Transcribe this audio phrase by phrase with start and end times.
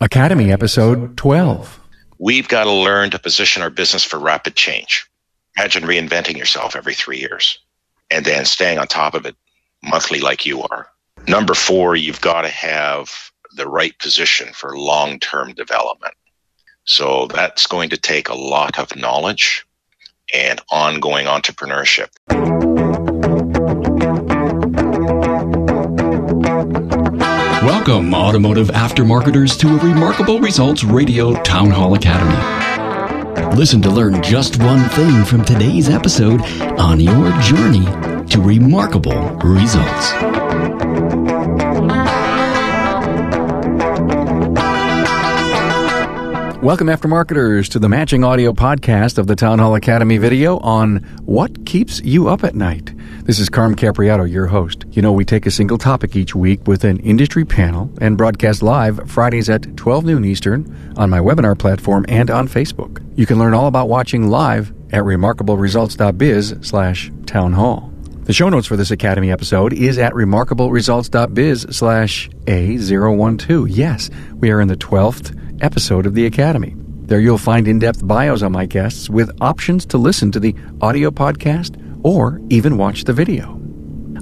[0.00, 1.80] Academy episode 12.
[2.20, 5.10] We've got to learn to position our business for rapid change.
[5.56, 7.58] Imagine reinventing yourself every three years
[8.08, 9.34] and then staying on top of it
[9.82, 10.88] monthly like you are.
[11.26, 13.10] Number four, you've got to have
[13.56, 16.14] the right position for long term development.
[16.84, 19.66] So that's going to take a lot of knowledge
[20.32, 22.08] and ongoing entrepreneurship.
[27.88, 32.36] Welcome, automotive aftermarketers, to a Remarkable Results Radio Town Hall Academy.
[33.56, 36.42] Listen to learn just one thing from today's episode
[36.78, 37.86] on your journey
[38.26, 40.12] to remarkable results.
[46.60, 51.64] Welcome, aftermarketers, to the matching audio podcast of the Town Hall Academy video on what
[51.64, 52.92] keeps you up at night.
[53.28, 54.86] This is Carm Capriotto, your host.
[54.88, 58.62] You know, we take a single topic each week with an industry panel and broadcast
[58.62, 63.06] live Fridays at 12 noon Eastern on my webinar platform and on Facebook.
[63.18, 67.92] You can learn all about watching live at remarkableresults.biz slash town hall.
[68.22, 73.66] The show notes for this Academy episode is at remarkableresults.biz slash A012.
[73.68, 76.74] Yes, we are in the 12th episode of the Academy.
[76.78, 80.54] There you'll find in depth bios on my guests with options to listen to the
[80.80, 81.76] audio podcast
[82.08, 83.60] or even watch the video.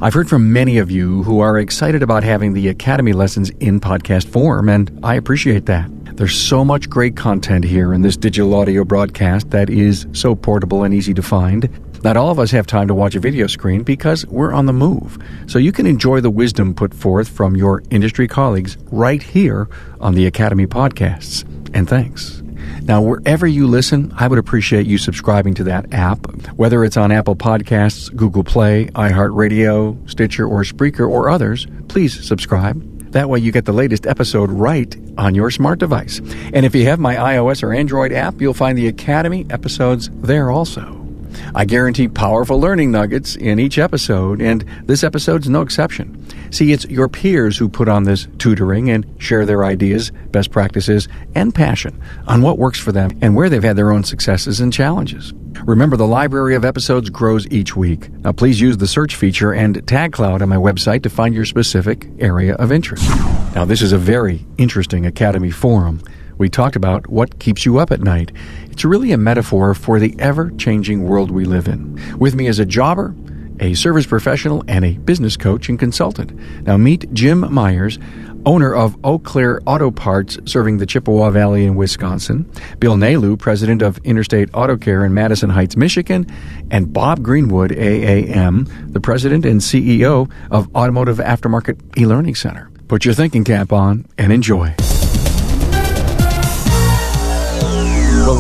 [0.03, 3.78] I've heard from many of you who are excited about having the Academy lessons in
[3.78, 5.89] podcast form, and I appreciate that.
[6.17, 10.83] There's so much great content here in this digital audio broadcast that is so portable
[10.83, 11.70] and easy to find.
[12.03, 14.73] Not all of us have time to watch a video screen because we're on the
[14.73, 15.17] move.
[15.47, 19.69] So you can enjoy the wisdom put forth from your industry colleagues right here
[20.00, 21.45] on the Academy podcasts.
[21.73, 22.43] And thanks.
[22.83, 27.13] Now, wherever you listen, I would appreciate you subscribing to that app, whether it's on
[27.13, 31.67] Apple Podcasts, Google Play, iHeartRadio, Stitcher, or Spreaker, or others.
[31.89, 32.83] Please subscribe.
[33.13, 36.19] That way, you get the latest episode right on your smart device.
[36.53, 40.51] And if you have my iOS or Android app, you'll find the Academy episodes there
[40.51, 41.06] also.
[41.55, 46.25] I guarantee powerful learning nuggets in each episode, and this episode's no exception.
[46.50, 51.09] See, it's your peers who put on this tutoring and share their ideas, best practices,
[51.34, 54.72] and passion on what works for them and where they've had their own successes and
[54.72, 55.33] challenges.
[55.65, 58.11] Remember, the library of episodes grows each week.
[58.22, 61.44] Now, please use the search feature and tag cloud on my website to find your
[61.44, 63.09] specific area of interest.
[63.55, 66.03] Now, this is a very interesting Academy forum
[66.39, 68.33] we talked about what keeps you up at night.
[68.71, 72.19] It's really a metaphor for the ever changing world we live in.
[72.19, 73.15] With me as a jobber,
[73.61, 76.33] a service professional, and a business coach and consultant.
[76.65, 77.99] Now, meet Jim Myers,
[78.45, 83.83] owner of Eau Claire Auto Parts, serving the Chippewa Valley in Wisconsin, Bill Nalu, president
[83.83, 86.27] of Interstate Auto Care in Madison Heights, Michigan,
[86.71, 92.71] and Bob Greenwood, AAM, the president and CEO of Automotive Aftermarket e-Learning Center.
[92.89, 94.75] Put your thinking cap on and enjoy.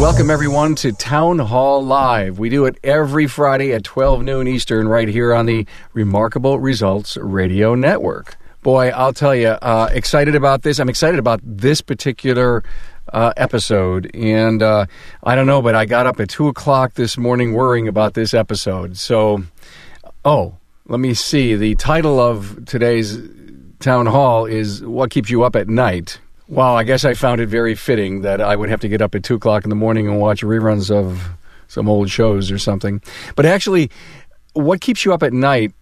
[0.00, 2.38] Welcome everyone to Town Hall Live.
[2.38, 7.16] We do it every Friday at 12 noon Eastern right here on the Remarkable Results
[7.16, 8.36] Radio Network.
[8.62, 10.78] Boy, I'll tell you, uh, excited about this.
[10.78, 12.62] I'm excited about this particular
[13.12, 14.10] uh, episode.
[14.14, 14.84] And uh,
[15.22, 18.34] I don't know, but I got up at 2 o'clock this morning worrying about this
[18.34, 18.98] episode.
[18.98, 19.44] So,
[20.26, 21.56] oh, let me see.
[21.56, 23.18] The title of today's
[23.80, 26.20] town hall is What Keeps You Up at Night.
[26.48, 29.16] Well, I guess I found it very fitting that I would have to get up
[29.16, 31.30] at two o'clock in the morning and watch reruns of
[31.66, 33.02] some old shows or something.
[33.34, 33.90] But actually,
[34.52, 35.72] what keeps you up at night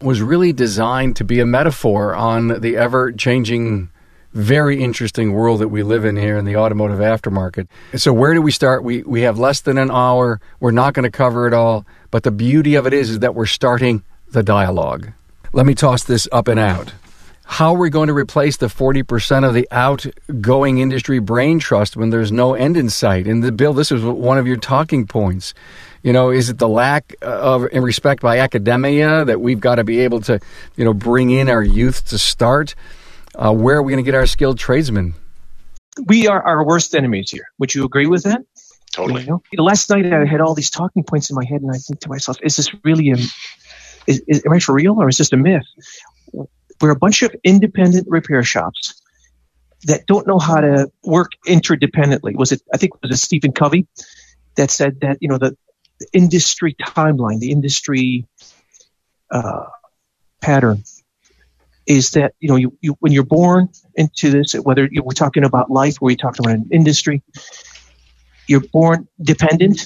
[0.00, 3.90] was really designed to be a metaphor on the ever changing,
[4.32, 7.68] very interesting world that we live in here in the automotive aftermarket.
[7.94, 8.82] So, where do we start?
[8.82, 10.40] We, we have less than an hour.
[10.58, 11.84] We're not going to cover it all.
[12.10, 15.12] But the beauty of it is, is that we're starting the dialogue.
[15.52, 16.94] Let me toss this up and out.
[17.44, 22.10] How are we going to replace the 40% of the outgoing industry brain trust when
[22.10, 23.26] there's no end in sight?
[23.26, 25.52] And the bill, this is one of your talking points.
[26.02, 29.84] You know, is it the lack of in respect by academia that we've got to
[29.84, 30.40] be able to,
[30.76, 32.74] you know, bring in our youth to start?
[33.34, 35.14] Uh, where are we going to get our skilled tradesmen?
[36.06, 37.46] We are our worst enemies here.
[37.58, 38.42] Would you agree with that?
[38.92, 39.22] Totally.
[39.22, 39.62] You know?
[39.62, 42.08] Last night I had all these talking points in my head, and I think to
[42.08, 43.16] myself, "Is this really a?
[44.06, 45.66] Is, is, am I for real, or is this a myth?"
[46.80, 49.00] We're a bunch of independent repair shops
[49.84, 52.34] that don't know how to work interdependently.
[52.36, 52.62] Was it?
[52.72, 53.86] I think it was Stephen Covey
[54.56, 55.56] that said that you know the,
[56.00, 58.26] the industry timeline, the industry
[59.30, 59.66] uh,
[60.40, 60.84] pattern
[61.86, 65.44] is that you know you, you when you're born into this, whether you, we're talking
[65.44, 67.22] about life or we're talking about an industry,
[68.46, 69.80] you're born dependent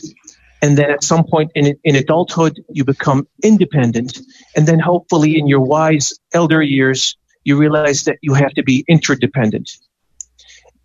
[0.60, 4.18] and then at some point in, in adulthood you become independent
[4.56, 8.84] and then hopefully in your wise elder years you realize that you have to be
[8.88, 9.70] interdependent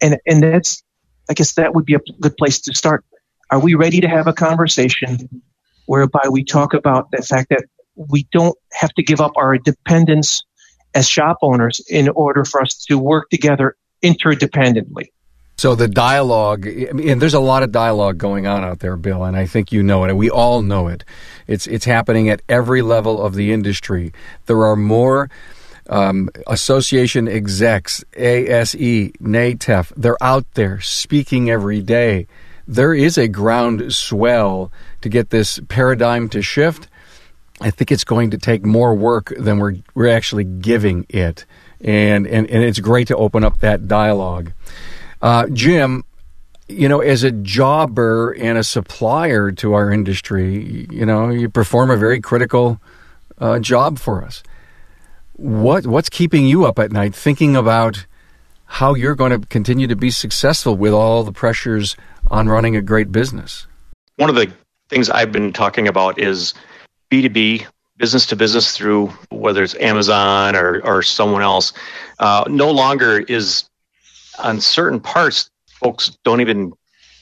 [0.02, 0.84] and and that's
[1.30, 3.06] I guess that would be a good place to start.
[3.50, 5.42] Are we ready to have a conversation
[5.86, 7.66] whereby we talk about the fact that
[7.96, 10.44] we don't have to give up our independence
[10.94, 15.08] as shop owners in order for us to work together interdependently?
[15.56, 19.38] So the dialogue, and there's a lot of dialogue going on out there, Bill, and
[19.38, 20.14] I think you know it.
[20.16, 21.04] We all know it.
[21.48, 24.14] It's it's happening at every level of the industry.
[24.48, 25.30] There are more
[25.90, 29.94] um, association execs, ASE, NATEF.
[29.96, 32.28] They're out there speaking every day.
[32.68, 34.72] There is a ground swell
[35.02, 36.88] to get this paradigm to shift.
[37.62, 41.46] I think it's going to take more work than we're we're actually giving it,
[41.82, 44.52] and and, and it's great to open up that dialogue.
[45.24, 46.04] Uh, Jim,
[46.68, 51.90] you know, as a jobber and a supplier to our industry, you know, you perform
[51.90, 52.82] a very critical
[53.38, 54.44] uh, job for us.
[55.38, 58.06] What what's keeping you up at night, thinking about
[58.66, 61.96] how you're going to continue to be successful with all the pressures
[62.30, 63.66] on running a great business?
[64.18, 64.52] One of the
[64.90, 66.54] things I've been talking about is
[67.10, 67.66] B2B,
[67.96, 71.72] business to business through whether it's Amazon or, or someone else.
[72.20, 73.70] Uh, no longer is
[74.40, 76.74] on certain parts, folks don't even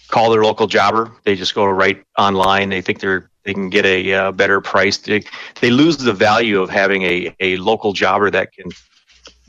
[0.08, 1.12] call their local jobber.
[1.24, 2.70] They just go right online.
[2.70, 4.98] They think they're they can get a uh, better price.
[4.98, 5.24] They,
[5.62, 8.70] they lose the value of having a, a local jobber that can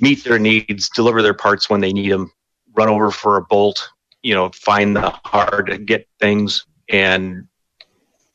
[0.00, 2.32] meet their needs, deliver their parts when they need them,
[2.74, 3.86] run over for a bolt,
[4.22, 6.64] you know, find the hard to get things.
[6.88, 7.48] And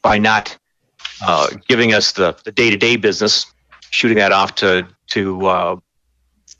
[0.01, 0.57] by not
[1.21, 3.51] uh, giving us the, the day-to-day business,
[3.89, 5.75] shooting that off to, to uh,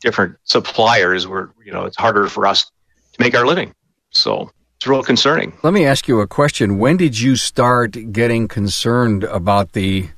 [0.02, 2.66] different suppliers where you know it's harder for us
[3.14, 3.74] to make our living.
[4.12, 5.58] So it's real concerning.
[5.64, 6.78] Let me ask you a question.
[6.78, 10.10] When did you start getting concerned about the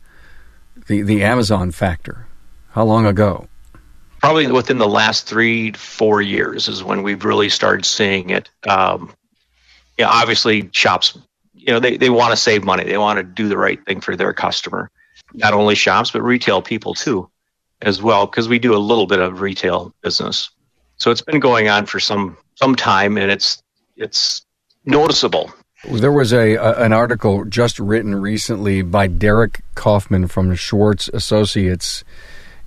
[0.88, 2.28] the, the Amazon factor?
[2.72, 3.48] How long ago?
[4.22, 8.50] Probably within the last three four years is when we've really started seeing it.
[8.68, 9.14] Um,
[9.98, 11.18] you know, obviously shops,
[11.54, 12.84] you know, they, they want to save money.
[12.84, 14.90] They want to do the right thing for their customer.
[15.34, 17.30] Not only shops, but retail people too
[17.82, 20.50] as well because we do a little bit of retail business.
[20.98, 23.64] So it's been going on for some some time, and it's
[23.96, 24.46] it's
[24.86, 25.52] noticeable.
[25.90, 32.04] There was a, a, an article just written recently by Derek Kaufman from Schwartz Associates,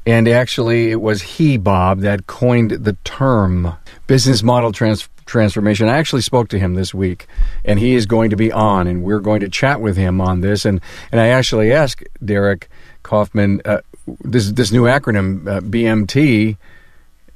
[0.07, 3.77] and actually it was he, Bob, that coined the term
[4.07, 5.89] business model trans- transformation.
[5.89, 7.27] I actually spoke to him this week,
[7.67, 10.41] and he is going to be on, and we're going to chat with him on
[10.41, 10.65] this.
[10.65, 10.81] and
[11.11, 12.71] And I actually asked Derek
[13.03, 13.83] Kaufman, uh,
[14.21, 16.57] this this new acronym uh, BMT.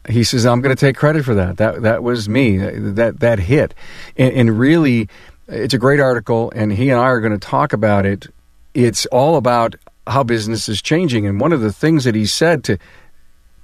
[0.08, 1.56] He says I'm going to take credit for that.
[1.56, 2.58] That that was me.
[2.58, 3.74] That that hit,
[4.16, 5.08] and, and really,
[5.48, 6.52] it's a great article.
[6.54, 8.26] And he and I are going to talk about it.
[8.74, 9.74] It's all about
[10.06, 11.26] how business is changing.
[11.26, 12.78] And one of the things that he said to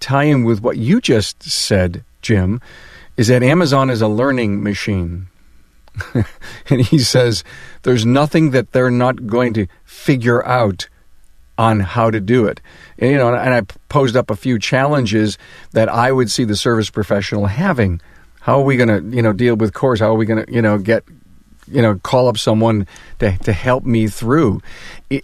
[0.00, 2.60] tie in with what you just said, Jim,
[3.16, 5.28] is that Amazon is a learning machine.
[6.70, 7.44] and he says
[7.82, 10.88] there's nothing that they're not going to figure out
[11.58, 12.60] on how to do it.
[12.98, 15.38] And, you know, and I posed up a few challenges
[15.72, 18.00] that I would see the service professional having.
[18.40, 20.00] How are we going to, you know, deal with course?
[20.00, 21.04] How are we going to, you know, get,
[21.68, 22.86] you know, call up someone
[23.20, 24.60] to to help me through?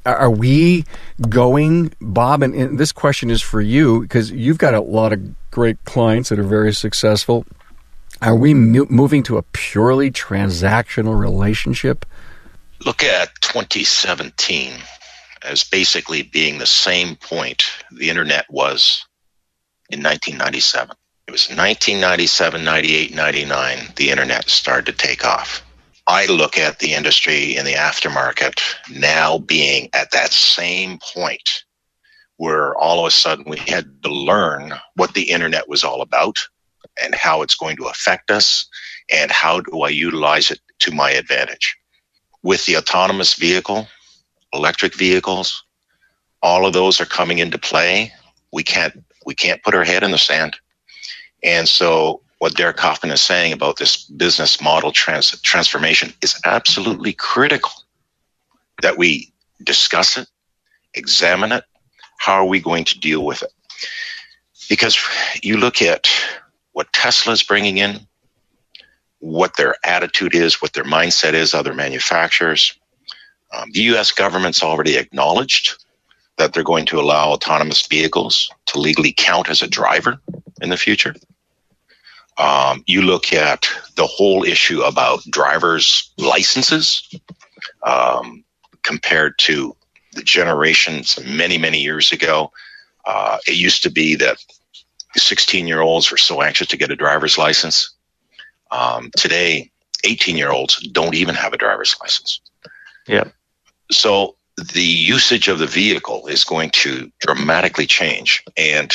[0.06, 0.84] Are we
[1.28, 2.42] going, Bob?
[2.42, 6.28] And, and this question is for you because you've got a lot of great clients
[6.28, 7.44] that are very successful.
[8.20, 12.04] Are we moving to a purely transactional relationship?
[12.84, 14.72] Look at 2017
[15.48, 19.06] as basically being the same point the internet was
[19.90, 20.94] in 1997.
[21.26, 25.62] It was 1997, 98, 99, the internet started to take off.
[26.06, 31.64] I look at the industry in the aftermarket now being at that same point
[32.38, 36.38] where all of a sudden we had to learn what the internet was all about
[37.02, 38.66] and how it's going to affect us
[39.10, 41.76] and how do I utilize it to my advantage.
[42.42, 43.88] With the autonomous vehicle,
[44.52, 45.64] electric vehicles,
[46.42, 48.12] all of those are coming into play.
[48.52, 50.56] We can't we can't put our head in the sand.
[51.42, 57.12] And so what Derek Kaufman is saying about this business model trans- transformation is absolutely
[57.12, 57.72] critical
[58.80, 60.28] that we discuss it,
[60.94, 61.64] examine it.
[62.18, 63.50] How are we going to deal with it?
[64.68, 64.98] Because
[65.42, 66.08] you look at
[66.72, 68.06] what Tesla is bringing in,
[69.18, 72.78] what their attitude is, what their mindset is, other manufacturers,
[73.52, 74.12] um, the U.S.
[74.12, 75.84] government's already acknowledged
[76.36, 80.20] that they're going to allow autonomous vehicles to legally count as a driver
[80.60, 81.14] in the future.
[82.38, 87.12] Um, you look at the whole issue about driver's licenses
[87.82, 88.44] um,
[88.82, 89.74] compared to
[90.12, 92.52] the generations many, many years ago.
[93.04, 94.38] Uh, it used to be that
[95.16, 97.90] 16 year olds were so anxious to get a driver's license.
[98.70, 99.70] Um, today,
[100.04, 102.40] 18 year olds don't even have a driver's license.
[103.08, 103.24] Yeah.
[103.90, 108.44] So the usage of the vehicle is going to dramatically change.
[108.56, 108.92] And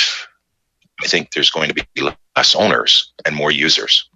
[1.01, 4.09] I think there's going to be less owners and more users.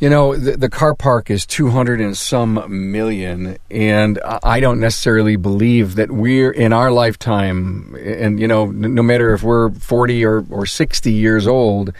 [0.00, 5.34] You know, the, the, car park is 200 and some million, and I don't necessarily
[5.34, 10.44] believe that we're in our lifetime, and, you know, no matter if we're 40 or,
[10.50, 11.92] or 60 years old,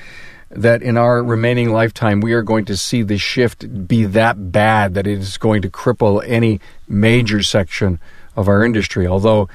[0.50, 4.94] that in our remaining lifetime we are going to see the shift be that bad
[4.94, 8.00] that it is going to cripple any major section
[8.38, 9.06] of our industry.
[9.06, 9.48] Although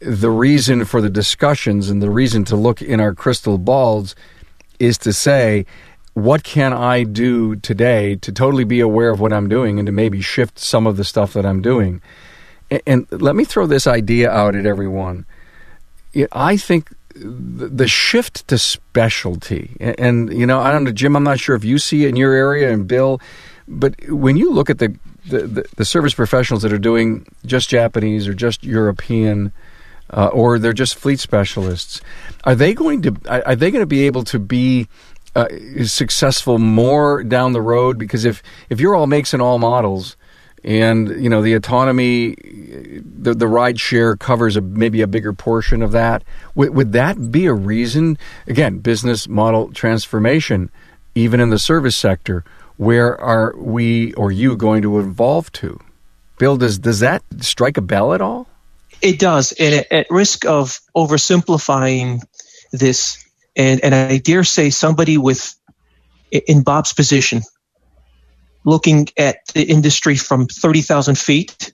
[0.00, 4.14] the reason for the discussions and the reason to look in our crystal balls
[4.78, 5.64] is to say,
[6.14, 9.92] what can I do today to totally be aware of what I'm doing and to
[9.92, 12.02] maybe shift some of the stuff that I'm doing?
[12.86, 15.26] And, let me throw this idea out at everyone.
[16.32, 21.38] I think the shift to specialty, and, you know, I don't know, Jim, I'm not
[21.38, 23.20] sure if you see it in your area, and Bill,
[23.68, 28.28] but when you look at the, the, the, service professionals that are doing just Japanese
[28.28, 29.52] or just European,
[30.10, 32.00] uh, or they're just fleet specialists,
[32.44, 34.88] are they going to are they going to be able to be
[35.34, 35.48] uh,
[35.84, 37.98] successful more down the road?
[37.98, 40.16] Because if if you're all makes and all models,
[40.64, 45.82] and you know the autonomy, the the ride share covers a, maybe a bigger portion
[45.82, 46.24] of that.
[46.54, 48.18] Would, would that be a reason?
[48.46, 50.70] Again, business model transformation,
[51.14, 52.44] even in the service sector.
[52.76, 55.80] Where are we or you going to evolve to?
[56.38, 58.48] Bill, does does that strike a bell at all?
[59.00, 62.20] It does, and at risk of oversimplifying
[62.72, 65.54] this, and and I dare say somebody with
[66.30, 67.42] in Bob's position,
[68.64, 71.72] looking at the industry from thirty thousand feet,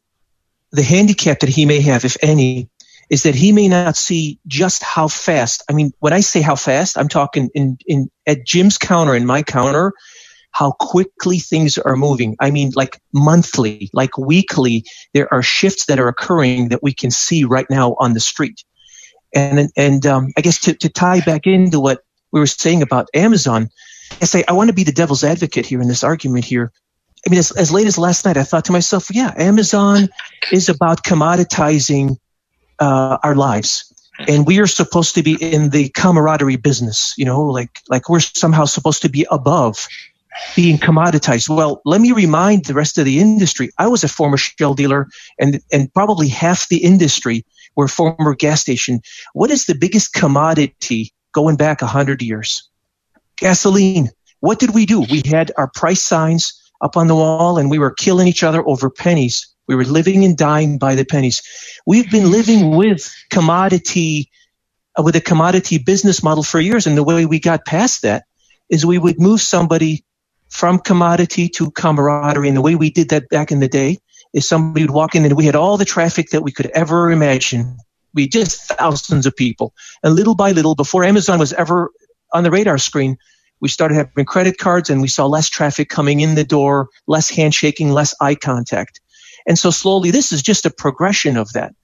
[0.73, 2.69] the handicap that he may have, if any,
[3.09, 5.65] is that he may not see just how fast.
[5.69, 9.27] I mean, when I say how fast, I'm talking in in at Jim's counter and
[9.27, 9.93] my counter,
[10.51, 12.37] how quickly things are moving.
[12.41, 17.11] I mean, like monthly, like weekly, there are shifts that are occurring that we can
[17.11, 18.65] see right now on the street.
[19.35, 22.01] And and um, I guess to, to tie back into what
[22.33, 23.71] we were saying about Amazon,
[24.21, 26.73] I say I want to be the devil's advocate here in this argument here.
[27.27, 30.09] I mean, as, as late as last night, I thought to myself, yeah, Amazon
[30.51, 32.17] is about commoditizing
[32.79, 33.93] uh, our lives,
[34.27, 37.15] and we are supposed to be in the camaraderie business.
[37.17, 39.87] You know, like like we're somehow supposed to be above
[40.55, 41.49] being commoditized.
[41.49, 43.71] Well, let me remind the rest of the industry.
[43.79, 45.09] I was a former Shell dealer,
[45.39, 47.45] and and probably half the industry
[47.77, 49.01] were former gas station.
[49.33, 52.69] What is the biggest commodity going back a hundred years?
[53.37, 54.11] Gasoline.
[54.41, 55.01] What did we do?
[55.01, 58.67] We had our price signs up on the wall, and we were killing each other
[58.67, 59.55] over pennies.
[59.69, 61.43] We were living and dying by the pennies.
[61.87, 64.31] We've been living with commodity,
[64.99, 68.25] uh, with a commodity business model for years, and the way we got past that
[68.69, 70.05] is we would move somebody
[70.51, 72.49] from commodity to camaraderie.
[72.49, 73.99] And the way we did that back in the day
[74.35, 77.11] is somebody would walk in and we had all the traffic that we could ever
[77.11, 77.79] imagine.
[78.13, 79.73] We just thousands of people.
[80.03, 81.91] And little by little, before Amazon was ever
[82.33, 83.17] on the radar screen,
[83.61, 87.31] we started having credit cards and we saw less traffic coming in the door, less
[87.31, 89.01] handshaking, less eye contact.
[89.47, 91.75] And so slowly, this is just a progression of that.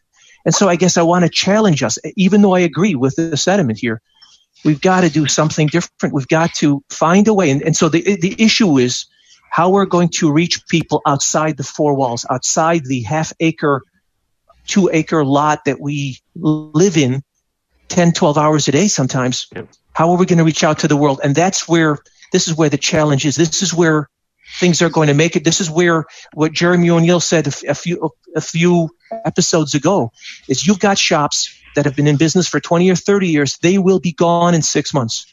[0.44, 3.36] And so I guess I want to challenge us, even though I agree with the
[3.36, 4.00] sentiment here,
[4.66, 6.12] We've got to do something different.
[6.12, 7.50] We've got to find a way.
[7.50, 9.06] And, and so the, the issue is
[9.48, 13.82] how we're going to reach people outside the four walls, outside the half acre,
[14.66, 17.22] two acre lot that we live in
[17.88, 19.48] 10, 12 hours a day sometimes.
[19.92, 21.20] How are we going to reach out to the world?
[21.22, 21.98] And that's where,
[22.32, 23.36] this is where the challenge is.
[23.36, 24.10] This is where
[24.58, 25.44] things are going to make it.
[25.44, 28.90] This is where what Jeremy O'Neill said a, a few, a few
[29.24, 30.10] episodes ago
[30.48, 33.78] is you've got shops that have been in business for 20 or 30 years, they
[33.78, 35.26] will be gone in six months.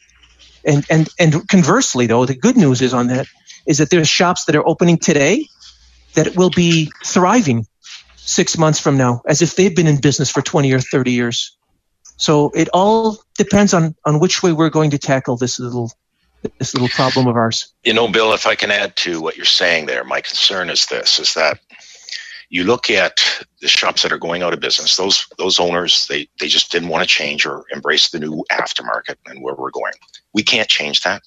[0.66, 3.26] And, and, and conversely, though, the good news is on that
[3.66, 5.48] is that there's shops that are opening today
[6.14, 7.66] that will be thriving
[8.16, 11.58] six months from now as if they've been in business for 20 or 30 years.
[12.18, 15.92] So it all depends on, on which way we're going to tackle this little
[16.58, 17.74] this little problem of ours.
[17.86, 20.86] You know, Bill, if I can add to what you're saying there, my concern is
[20.88, 21.60] this is that
[22.54, 23.20] you look at
[23.62, 26.90] the shops that are going out of business those those owners they they just didn't
[26.90, 29.94] want to change or embrace the new aftermarket and where we're going.
[30.34, 31.24] We can't change that.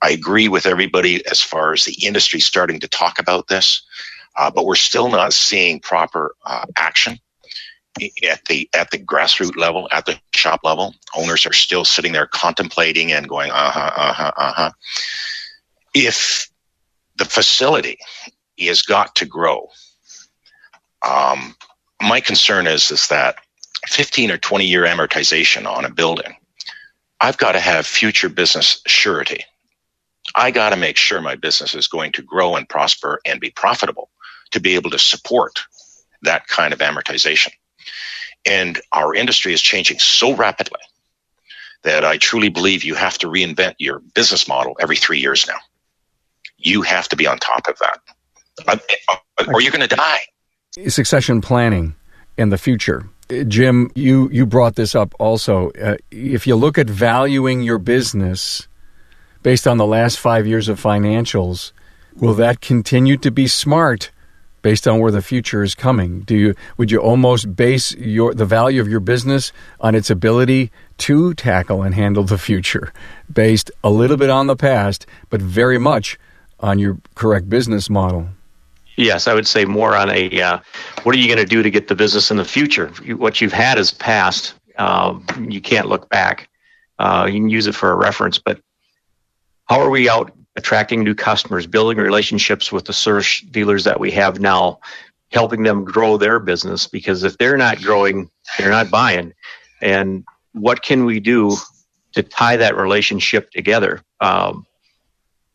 [0.00, 3.82] I agree with everybody as far as the industry starting to talk about this
[4.36, 7.18] uh, but we're still not seeing proper uh, action
[8.28, 10.94] at the at the grassroots level at the shop level.
[11.16, 14.70] Owners are still sitting there contemplating and going uh-huh uh-huh uh-huh.
[15.94, 16.50] If
[17.16, 17.98] the facility
[18.60, 19.70] has got to grow
[21.06, 21.54] um,
[22.00, 23.36] my concern is is that
[23.86, 26.36] 15 or 20 year amortization on a building,
[27.20, 29.44] I've got to have future business surety.
[30.34, 33.50] I got to make sure my business is going to grow and prosper and be
[33.50, 34.10] profitable
[34.50, 35.60] to be able to support
[36.22, 37.52] that kind of amortization.
[38.44, 40.80] And our industry is changing so rapidly
[41.82, 45.58] that I truly believe you have to reinvent your business model every three years now.
[46.58, 48.00] You have to be on top of that,
[49.48, 50.20] or you're going to die.
[50.88, 51.94] Succession planning
[52.36, 53.08] in the future.
[53.48, 55.70] Jim, you, you brought this up also.
[55.70, 58.68] Uh, if you look at valuing your business
[59.42, 61.72] based on the last five years of financials,
[62.14, 64.10] will that continue to be smart
[64.60, 66.20] based on where the future is coming?
[66.20, 70.70] Do you would you almost base your the value of your business on its ability
[70.98, 72.92] to tackle and handle the future,
[73.32, 76.18] based a little bit on the past, but very much
[76.60, 78.28] on your correct business model?
[78.96, 80.58] Yes, I would say more on a uh,
[81.02, 82.88] what are you going to do to get the business in the future?
[83.16, 84.54] What you've had is past.
[84.78, 86.48] Um, you can't look back.
[86.98, 88.60] Uh, you can use it for a reference, but
[89.66, 94.10] how are we out attracting new customers, building relationships with the service dealers that we
[94.10, 94.80] have now,
[95.30, 96.86] helping them grow their business.
[96.86, 99.34] Because if they're not growing, they're not buying.
[99.82, 101.54] And what can we do
[102.12, 104.02] to tie that relationship together?
[104.20, 104.66] Um,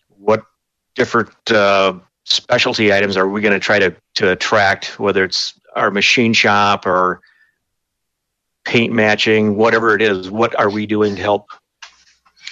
[0.10, 0.46] what
[0.94, 5.00] different uh, specialty items are we going to try to to attract?
[5.00, 7.22] Whether it's our machine shop or
[8.64, 11.48] paint matching, whatever it is, what are we doing to help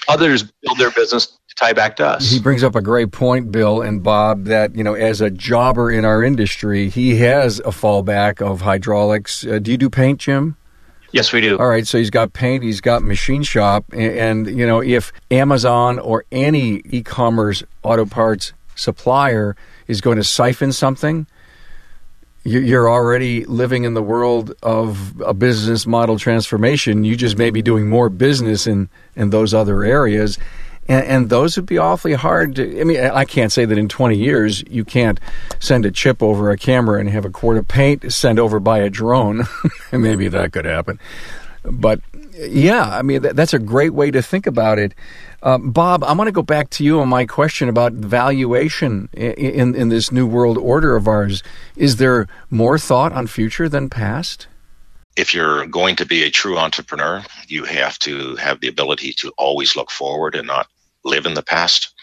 [0.08, 2.32] others build their business tie back to us.
[2.32, 5.92] He brings up a great point, Bill and Bob, that, you know, as a jobber
[5.92, 9.46] in our industry, he has a fallback of hydraulics.
[9.46, 10.56] Uh, do you do paint, Jim?
[11.12, 11.58] Yes, we do.
[11.58, 15.12] All right, so he's got paint, he's got machine shop, and, and you know, if
[15.32, 19.56] Amazon or any e-commerce auto parts supplier
[19.88, 21.28] is going to siphon something,
[22.44, 27.04] you're already living in the world of a business model transformation.
[27.04, 30.38] You just may be doing more business in, in those other areas
[30.90, 32.82] and, and, those would be awfully hard to.
[32.82, 35.20] I mean, I can't say that in 20 years you can't
[35.60, 38.80] send a chip over a camera and have a quart of paint sent over by
[38.80, 39.44] a drone.
[39.92, 41.00] Maybe that could happen.
[41.64, 42.02] But
[42.48, 44.94] yeah, I mean, that, that's a great way to think about it.
[45.42, 49.34] Um, Bob, I want to go back to you on my question about valuation in,
[49.34, 51.44] in, in this new world order of ours.
[51.76, 54.48] Is there more thought on future than past?
[55.20, 59.34] if you're going to be a true entrepreneur, you have to have the ability to
[59.38, 60.68] always look forward and not
[61.04, 61.94] live in the past.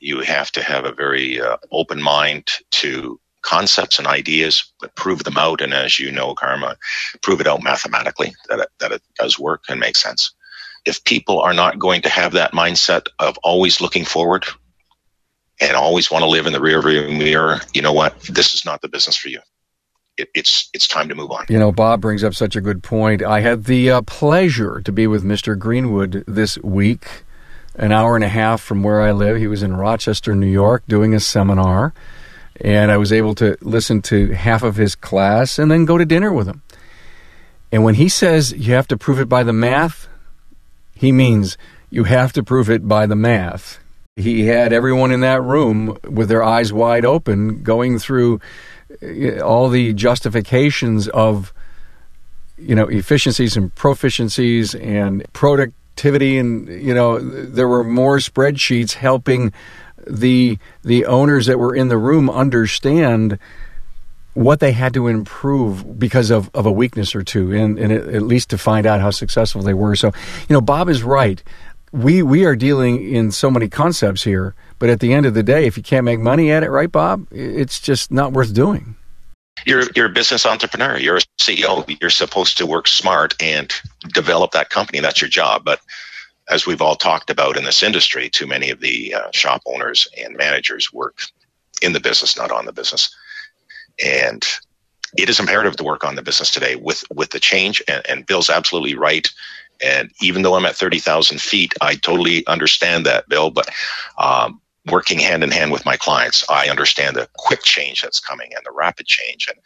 [0.00, 5.24] You have to have a very uh, open mind to concepts and ideas, but prove
[5.24, 5.60] them out.
[5.60, 6.76] And as you know, Karma,
[7.22, 10.32] prove it out mathematically that it, that it does work and make sense.
[10.84, 14.46] If people are not going to have that mindset of always looking forward
[15.60, 18.18] and always want to live in the rear view mirror, you know what?
[18.22, 19.40] This is not the business for you.
[20.16, 21.46] It, it's it's time to move on.
[21.48, 23.22] You know, Bob brings up such a good point.
[23.22, 25.58] I had the uh, pleasure to be with Mr.
[25.58, 27.24] Greenwood this week
[27.74, 29.38] an hour and a half from where I live.
[29.38, 31.94] He was in Rochester, New York, doing a seminar,
[32.62, 36.06] and I was able to listen to half of his class and then go to
[36.06, 36.62] dinner with him.
[37.72, 40.08] And when he says you have to prove it by the math,
[40.94, 41.58] he means
[41.90, 43.80] you have to prove it by the math.
[44.14, 48.40] He had everyone in that room with their eyes wide open going through
[49.02, 51.52] uh, all the justifications of
[52.58, 59.52] you know efficiencies and proficiencies and productivity and you know there were more spreadsheets helping
[60.06, 63.38] the the owners that were in the room understand
[64.34, 68.22] what they had to improve because of, of a weakness or two and, and at
[68.22, 70.08] least to find out how successful they were so
[70.48, 71.42] you know bob is right
[71.92, 75.42] we we are dealing in so many concepts here but at the end of the
[75.42, 78.96] day if you can't make money at it right bob it's just not worth doing
[79.66, 80.98] you're you're a business entrepreneur.
[80.98, 81.96] You're a CEO.
[82.00, 83.72] You're supposed to work smart and
[84.12, 85.00] develop that company.
[85.00, 85.64] That's your job.
[85.64, 85.80] But
[86.52, 90.06] as we've all talked about in this industry, too many of the uh, shop owners
[90.22, 91.22] and managers work
[91.80, 93.16] in the business, not on the business.
[94.04, 94.44] And
[95.16, 97.82] it is imperative to work on the business today with with the change.
[97.88, 99.26] And, and Bill's absolutely right.
[99.84, 103.50] And even though I'm at thirty thousand feet, I totally understand that, Bill.
[103.50, 103.68] But
[104.18, 108.50] um, working hand in hand with my clients, I understand the quick change that's coming
[108.54, 109.48] and the rapid change.
[109.48, 109.58] And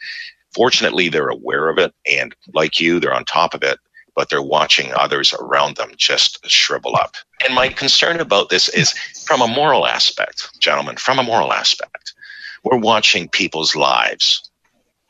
[0.54, 1.92] fortunately, they're aware of it.
[2.10, 3.78] And like you, they're on top of it,
[4.16, 7.14] but they're watching others around them just shrivel up.
[7.44, 8.92] And my concern about this is
[9.26, 12.14] from a moral aspect, gentlemen, from a moral aspect.
[12.64, 14.50] We're watching people's lives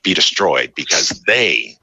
[0.03, 1.79] be destroyed because they,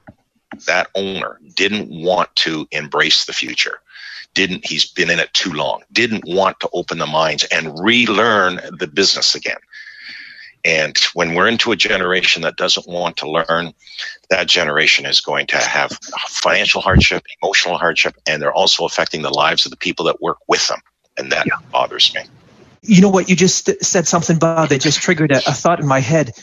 [0.68, 3.80] that owner, didn't want to embrace the future
[4.34, 8.60] didn't he's been in it too long didn't want to open the minds and relearn
[8.80, 9.58] the business again
[10.66, 13.74] and when we're into a generation that doesn't want to learn
[14.34, 15.92] that generation is going to have
[16.28, 20.38] financial hardship emotional hardship and they're also affecting the lives of the people that work
[20.48, 20.80] with them
[21.18, 21.58] and that yeah.
[21.72, 22.22] bothers me
[22.82, 23.30] You know what?
[23.30, 26.34] You just said something, Bob, that just triggered a, a thought in my head.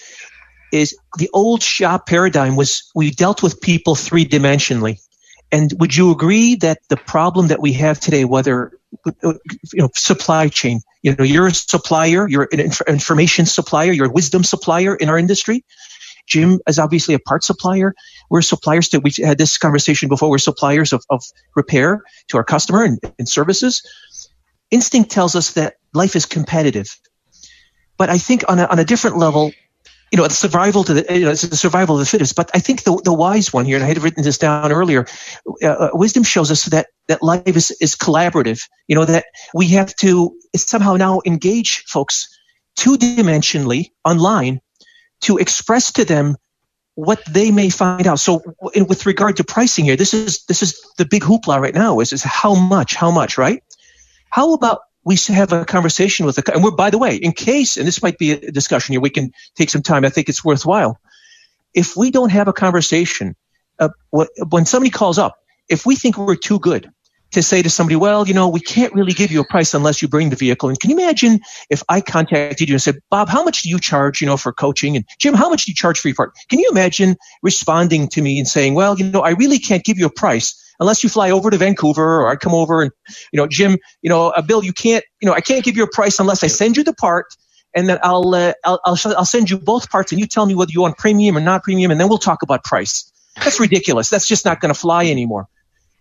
[0.72, 5.00] Is the old shop paradigm was we dealt with people three dimensionally.
[5.53, 8.72] And would you agree that the problem that we have today, whether
[9.05, 9.40] you
[9.74, 14.12] know supply chain, you know you're a supplier, you're an inf- information supplier, you're a
[14.12, 15.64] wisdom supplier in our industry.
[16.30, 17.94] Jim is obviously a part supplier.
[18.30, 21.22] We're suppliers to, we've had this conversation before, we're suppliers of, of
[21.54, 23.82] repair to our customer and, and services.
[24.70, 26.98] Instinct tells us that life is competitive.
[27.98, 29.52] But I think on a, on a different level,
[30.10, 32.34] you know, the survival to the, you know, it's the survival of the fittest.
[32.34, 35.06] But I think the, the wise one here, and I had written this down earlier,
[35.62, 38.62] uh, uh, wisdom shows us that, that life is, is collaborative.
[38.88, 42.36] You know, that we have to somehow now engage folks
[42.76, 44.60] two dimensionally online
[45.22, 46.37] to express to them
[46.94, 48.20] what they may find out.
[48.20, 52.00] So, with regard to pricing here, this is this is the big hoopla right now.
[52.00, 52.94] Is is how much?
[52.94, 53.38] How much?
[53.38, 53.62] Right?
[54.28, 57.76] How about we have a conversation with the and we're by the way, in case
[57.76, 60.04] and this might be a discussion here, we can take some time.
[60.04, 61.00] I think it's worthwhile.
[61.72, 63.37] If we don't have a conversation,
[63.78, 65.37] uh, when somebody calls up,
[65.68, 66.90] if we think we're too good,
[67.32, 70.02] to say to somebody, well, you know, we can't really give you a price unless
[70.02, 70.68] you bring the vehicle.
[70.68, 73.78] And can you imagine if I contacted you and said, Bob, how much do you
[73.78, 74.96] charge, you know, for coaching?
[74.96, 76.32] And Jim, how much do you charge for your part?
[76.48, 79.98] Can you imagine responding to me and saying, well, you know, I really can't give
[79.98, 82.90] you a price unless you fly over to Vancouver or I come over and,
[83.32, 85.84] you know, Jim, you know, uh, Bill, you can't, you know, I can't give you
[85.84, 87.26] a price unless I send you the part
[87.74, 90.54] and then I'll, uh, I'll, I'll, I'll send you both parts and you tell me
[90.54, 93.12] whether you want premium or not premium and then we'll talk about price.
[93.36, 94.10] That's ridiculous.
[94.10, 95.46] That's just not going to fly anymore.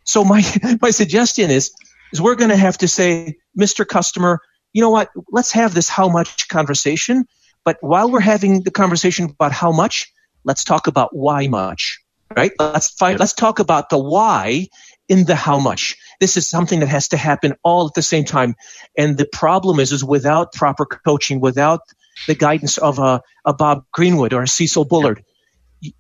[0.10, 0.43] So my,
[0.82, 1.72] my suggestion is,
[2.12, 3.88] is we're going to have to say, Mr.
[3.88, 4.41] Customer,
[4.74, 5.10] you know what?
[5.32, 7.26] Let's have this how much conversation.
[7.63, 10.12] But while we're having the conversation about how much,
[10.43, 12.00] let's talk about why much,
[12.36, 12.52] right?
[12.58, 14.67] Let's find, let's talk about the why
[15.08, 15.98] in the how much.
[16.19, 18.56] This is something that has to happen all at the same time.
[18.98, 21.82] And the problem is, is without proper coaching, without
[22.28, 25.24] the guidance of a, a Bob Greenwood or a Cecil Bullard,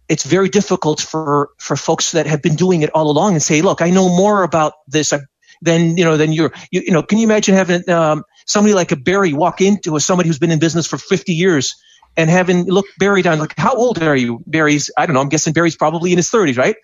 [0.07, 3.61] it's very difficult for for folks that have been doing it all along and say,
[3.61, 5.13] look, I know more about this
[5.61, 7.03] than you know than you're you, you know.
[7.03, 10.51] Can you imagine having um, somebody like a Barry walk into a somebody who's been
[10.51, 11.75] in business for 50 years
[12.17, 14.41] and having look Barry down like, how old are you?
[14.45, 15.21] Barry's I don't know.
[15.21, 16.75] I'm guessing Barry's probably in his 30s, right?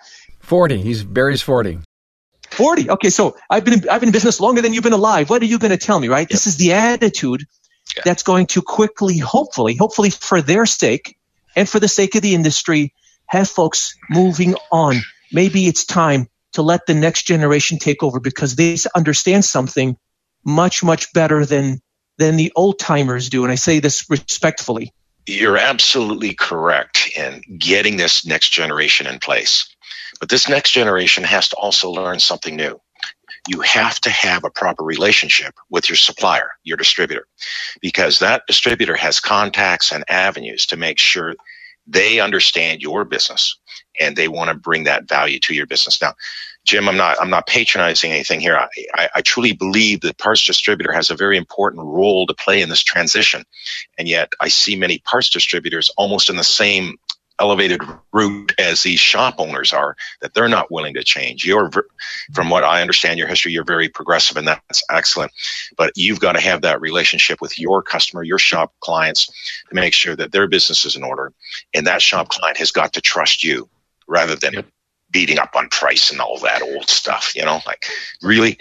[0.42, 0.82] 40.
[0.82, 1.80] He's Barry's 40.
[2.52, 2.90] 40.
[2.92, 5.30] Okay, so I've been in, I've been in business longer than you've been alive.
[5.30, 6.22] What are you going to tell me, right?
[6.22, 6.30] Yep.
[6.30, 7.44] This is the attitude
[7.96, 8.04] yeah.
[8.06, 11.18] that's going to quickly, hopefully, hopefully for their sake
[11.56, 12.94] and for the sake of the industry,
[13.28, 15.02] have folks moving on.
[15.32, 19.98] Maybe it's time to let the next generation take over because they understand something
[20.46, 21.82] much, much better than
[22.18, 23.44] than the old timers do.
[23.44, 24.94] And I say this respectfully.
[25.26, 29.76] You're absolutely correct in getting this next generation in place.
[30.20, 32.80] But this next generation has to also learn something new.
[33.48, 37.28] You have to have a proper relationship with your supplier, your distributor,
[37.82, 41.36] because that distributor has contacts and avenues to make sure
[41.88, 43.58] they understand your business
[44.00, 46.02] and they want to bring that value to your business.
[46.02, 46.14] Now,
[46.66, 48.58] Jim, I'm not I'm not patronizing anything here.
[48.58, 52.62] I, I, I, truly believe that parts distributor has a very important role to play
[52.62, 53.44] in this transition,
[54.00, 56.98] and yet I see many parts distributors almost in the same
[57.40, 57.82] elevated
[58.14, 61.46] route as these shop owners are that they're not willing to change.
[61.46, 61.70] You're,
[62.34, 65.32] from what I understand your history, you're very progressive and that's excellent.
[65.78, 69.94] But you've got to have that relationship with your customer, your shop clients to make
[69.94, 71.34] sure that their business is in order.
[71.74, 73.70] And that shop client has got to trust you
[74.08, 74.66] rather than yep.
[75.12, 77.86] beating up on price and all that old stuff, you know, like
[78.22, 78.58] really.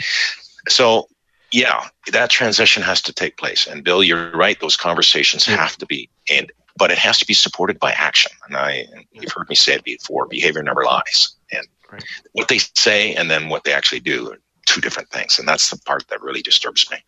[0.68, 1.08] So
[1.52, 3.68] yeah, that transition has to take place.
[3.68, 4.58] And Bill, you're right.
[4.58, 8.32] Those conversations have to be, and but it has to be supported by action.
[8.46, 11.36] And I, you've heard me say it before, behavior never lies.
[11.52, 12.04] And right.
[12.32, 15.38] what they say and then what they actually do are two different things.
[15.38, 16.98] And that's the part that really disturbs me.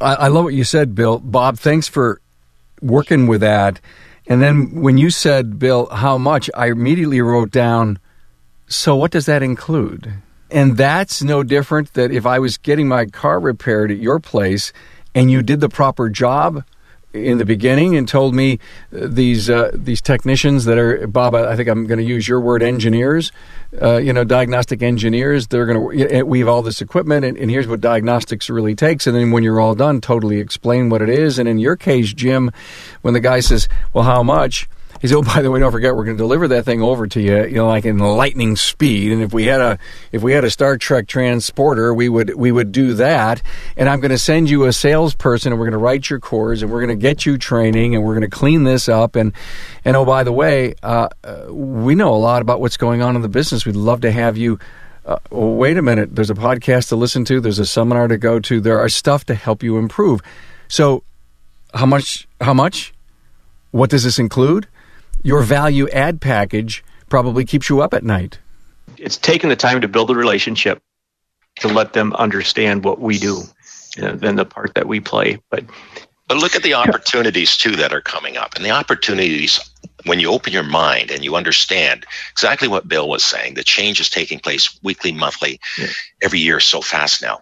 [0.00, 1.18] I, I love what you said, Bill.
[1.18, 2.20] Bob, thanks for
[2.80, 3.80] working with that.
[4.26, 7.98] And then when you said, Bill, how much, I immediately wrote down,
[8.66, 10.12] so what does that include?
[10.50, 14.72] And that's no different that if I was getting my car repaired at your place
[15.14, 16.64] and you did the proper job,
[17.12, 18.58] in the beginning and told me
[18.94, 21.34] uh, these uh, these technicians that are Bob.
[21.34, 23.32] I think I'm going to use your word, engineers.
[23.80, 25.46] Uh, you know, diagnostic engineers.
[25.46, 29.06] They're going to we have all this equipment, and, and, here's what diagnostics really takes.
[29.06, 31.38] And then when you're all done, totally explain what it is.
[31.38, 32.50] And in your case, Jim,
[33.02, 34.68] when the guy says, "Well, how much?"
[35.00, 37.06] He said, "Oh, by the way, don't forget, we're going to deliver that thing over
[37.06, 39.12] to you, you know, like in lightning speed.
[39.12, 39.78] And if we had a
[40.12, 43.42] if we had a Star Trek transporter, we would we would do that.
[43.76, 46.62] And I'm going to send you a salesperson, and we're going to write your cores,
[46.62, 49.16] and we're going to get you training, and we're going to clean this up.
[49.16, 49.32] And
[49.84, 53.16] and oh, by the way, uh, uh, we know a lot about what's going on
[53.16, 53.64] in the business.
[53.64, 54.58] We'd love to have you."
[55.06, 56.14] Uh, well, wait a minute.
[56.14, 57.40] There's a podcast to listen to.
[57.40, 58.60] There's a seminar to go to.
[58.60, 60.20] There are stuff to help you improve.
[60.68, 61.02] So
[61.72, 62.28] How much?
[62.40, 62.92] How much?
[63.70, 64.66] What does this include?
[65.22, 68.38] Your value add package probably keeps you up at night.
[68.96, 70.82] It's taking the time to build a relationship
[71.60, 73.42] to let them understand what we do
[73.96, 75.38] and the part that we play.
[75.50, 75.64] But
[76.28, 78.54] but look at the opportunities too that are coming up.
[78.54, 79.58] And the opportunities
[80.04, 83.98] when you open your mind and you understand exactly what Bill was saying, the change
[84.00, 85.86] is taking place weekly, monthly, yeah.
[86.22, 87.40] every year so fast now.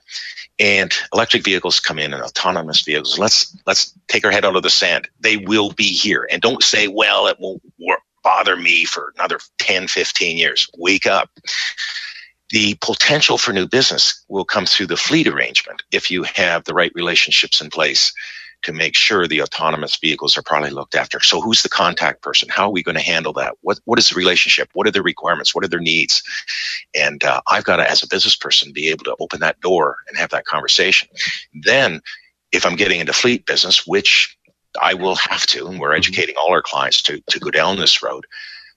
[0.58, 3.18] And electric vehicles come in and autonomous vehicles.
[3.18, 5.08] Let's let's take our head out of the sand.
[5.20, 6.26] They will be here.
[6.30, 7.62] And don't say, well, it won't
[8.24, 10.68] bother me for another 10, 15 years.
[10.76, 11.30] Wake up
[12.50, 16.74] the potential for new business will come through the fleet arrangement if you have the
[16.74, 18.12] right relationships in place
[18.66, 21.20] to make sure the autonomous vehicles are properly looked after.
[21.20, 22.48] So who's the contact person?
[22.48, 23.54] How are we going to handle that?
[23.60, 24.68] What what is the relationship?
[24.72, 25.54] What are their requirements?
[25.54, 26.24] What are their needs?
[26.92, 29.98] And uh, I've got to, as a business person, be able to open that door
[30.08, 31.08] and have that conversation.
[31.54, 32.00] Then,
[32.50, 34.36] if I'm getting into fleet business, which
[34.82, 35.98] I will have to, and we're mm-hmm.
[35.98, 38.26] educating all our clients to to go down this road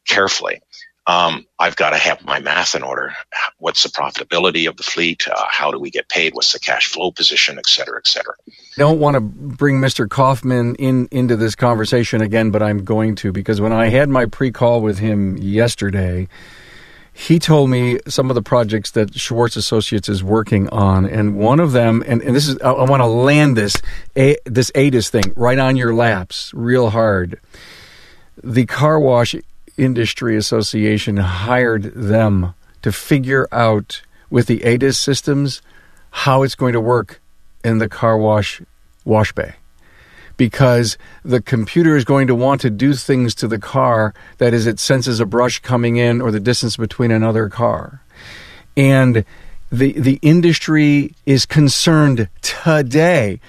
[0.08, 0.62] carefully
[1.10, 3.16] um, I've got to have my math in order.
[3.58, 5.28] What's the profitability of the fleet?
[5.28, 6.36] Uh, how do we get paid?
[6.36, 8.36] What's the cash flow position, et cetera, et cetera?
[8.80, 10.08] Don't want to bring Mr.
[10.08, 14.26] Kaufman in into this conversation again, but I'm going to because when I had my
[14.26, 16.30] pre-call with him yesterday,
[17.12, 21.60] he told me some of the projects that Schwartz Associates is working on, and one
[21.60, 23.76] of them, and, and this is I, I want to land this
[24.16, 27.38] a, this ADAS thing right on your laps, real hard.
[28.42, 29.36] The car wash
[29.76, 35.62] Industry Association hired them to figure out with the ADAS systems
[36.12, 37.20] how it's going to work
[37.64, 38.62] in the car wash
[39.06, 39.56] wash bay.
[40.38, 44.68] Because the computer is going to want to do things to the car that is,
[44.68, 48.02] it senses a brush coming in or the distance between another car.
[48.78, 49.26] And
[49.70, 53.42] the, the industry is concerned today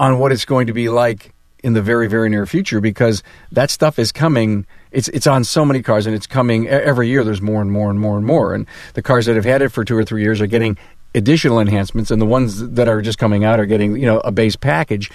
[0.00, 3.22] on what it's going to be like in the very, very near future because
[3.52, 7.24] that stuff is coming it's it's on so many cars and it's coming every year.
[7.24, 9.70] There's more and more and more and more, and the cars that have had it
[9.70, 10.78] for two or three years are getting
[11.14, 14.32] additional enhancements, and the ones that are just coming out are getting you know a
[14.32, 15.10] base package.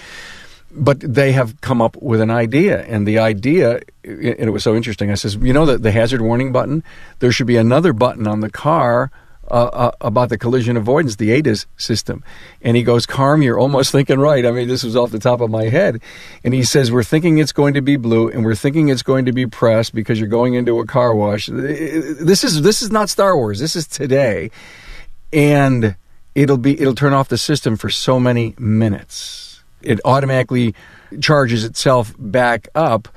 [0.70, 4.76] But they have come up with an idea, and the idea, and it was so
[4.76, 5.10] interesting.
[5.10, 6.84] I says, you know, the, the hazard warning button.
[7.20, 9.10] There should be another button on the car
[9.50, 12.22] uh, uh, about the collision avoidance, the ADAS system.
[12.62, 14.46] And he goes, Carm, you're almost thinking right.
[14.46, 16.02] I mean, this was off the top of my head.
[16.44, 19.24] And he says, We're thinking it's going to be blue and we're thinking it's going
[19.24, 21.48] to be pressed because you're going into a car wash.
[21.48, 23.60] This is this is not Star Wars.
[23.60, 24.52] This is today.
[25.32, 25.96] And
[26.36, 29.64] it'll be it'll turn off the system for so many minutes.
[29.82, 30.76] It automatically
[31.20, 33.08] charges itself back up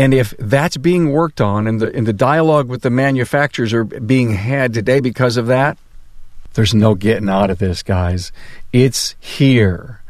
[0.00, 3.84] and if that's being worked on and the, and the dialogue with the manufacturers are
[3.84, 5.76] being had today because of that,
[6.54, 8.32] there's no getting out of this, guys.
[8.72, 10.00] It's here.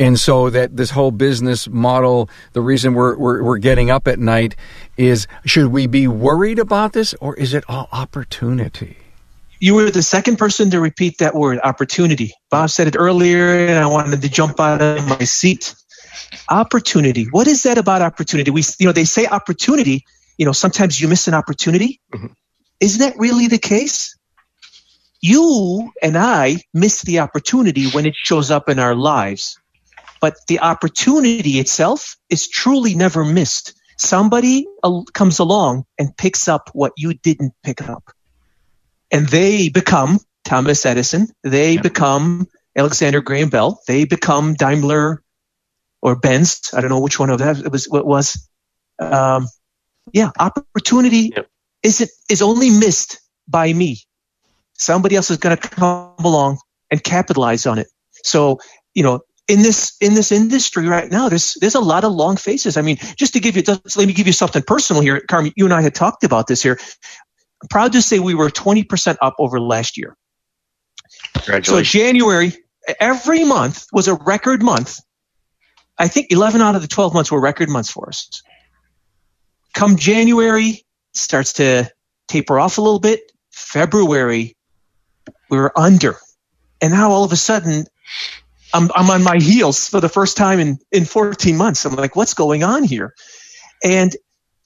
[0.00, 4.18] And so that this whole business model, the reason we're, we're, we're getting up at
[4.18, 4.56] night
[4.96, 8.96] is should we be worried about this or is it all opportunity?
[9.58, 12.32] You were the second person to repeat that word, opportunity.
[12.50, 15.74] Bob said it earlier, and I wanted to jump out of my seat
[16.48, 17.24] opportunity.
[17.30, 18.50] What is that about opportunity?
[18.50, 20.04] We, you know, they say opportunity.
[20.36, 22.00] You know, sometimes you miss an opportunity.
[22.14, 22.26] Mm-hmm.
[22.80, 24.16] Is that really the case?
[25.22, 29.58] You and I miss the opportunity when it shows up in our lives,
[30.20, 33.72] but the opportunity itself is truly never missed.
[33.96, 34.66] Somebody
[35.14, 38.04] comes along and picks up what you didn't pick up,
[39.16, 41.28] and they become Thomas Edison.
[41.42, 41.80] They yeah.
[41.80, 43.80] become Alexander Graham Bell.
[43.88, 45.22] They become Daimler
[46.02, 46.70] or Benz.
[46.74, 47.86] I don't know which one of that it was.
[47.86, 48.46] What was?
[48.98, 49.48] Um,
[50.12, 51.48] yeah, opportunity yep.
[51.82, 54.00] isn't is only missed by me.
[54.74, 56.58] Somebody else is going to come along
[56.90, 57.88] and capitalize on it.
[58.22, 58.60] So
[58.94, 62.36] you know, in this in this industry right now, there's there's a lot of long
[62.36, 62.76] faces.
[62.76, 65.52] I mean, just to give you, just let me give you something personal here, Carmen.
[65.56, 66.78] You and I had talked about this here.
[67.62, 70.16] I'm proud to say we were 20% up over last year.
[71.62, 72.52] So January,
[73.00, 75.00] every month was a record month
[75.98, 78.42] I think 11 out of the 12 months were record months for us.
[79.74, 81.90] Come January, starts to
[82.28, 83.32] taper off a little bit.
[83.50, 84.56] February,
[85.50, 86.16] we were under.
[86.82, 87.86] And now all of a sudden,
[88.74, 91.84] I'm, I'm on my heels for the first time in, in 14 months.
[91.84, 93.14] I'm like, what's going on here?
[93.82, 94.14] And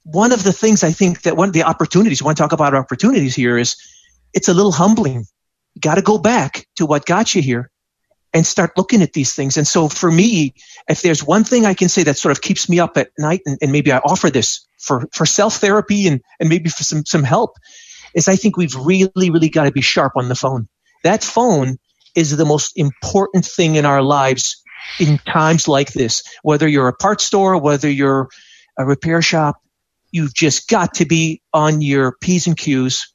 [0.04, 2.74] one of the things I think that one of the opportunities, when I talk about
[2.74, 3.76] opportunities here is
[4.32, 5.26] it's a little humbling.
[5.74, 7.70] You got to go back to what got you here
[8.32, 9.56] and start looking at these things.
[9.56, 10.54] And so for me,
[10.88, 13.42] if there's one thing I can say that sort of keeps me up at night,
[13.44, 17.04] and, and maybe I offer this for, for self therapy and, and maybe for some,
[17.04, 17.56] some help,
[18.14, 20.68] is I think we've really, really got to be sharp on the phone.
[21.04, 21.78] That phone
[22.14, 24.62] is the most important thing in our lives
[24.98, 28.28] in times like this, whether you're a parts store, whether you're
[28.78, 29.60] a repair shop,
[30.12, 33.12] you've just got to be on your P's and Q's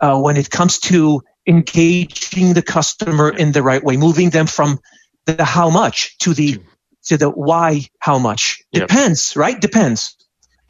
[0.00, 4.78] uh, when it comes to engaging the customer in the right way, moving them from
[5.24, 6.58] the how much to the
[7.04, 8.62] to the why how much.
[8.72, 8.88] Yep.
[8.88, 9.58] Depends, right?
[9.60, 10.16] Depends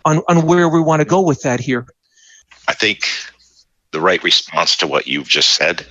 [0.05, 1.87] on, on where we want to go with that here.
[2.67, 3.09] I think
[3.91, 5.85] the right response to what you've just said,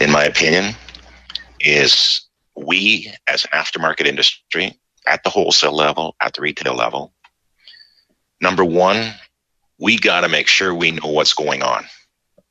[0.00, 0.74] in my opinion,
[1.60, 2.22] is
[2.56, 7.12] we as an aftermarket industry at the wholesale level, at the retail level,
[8.42, 9.14] number one,
[9.78, 11.86] we got to make sure we know what's going on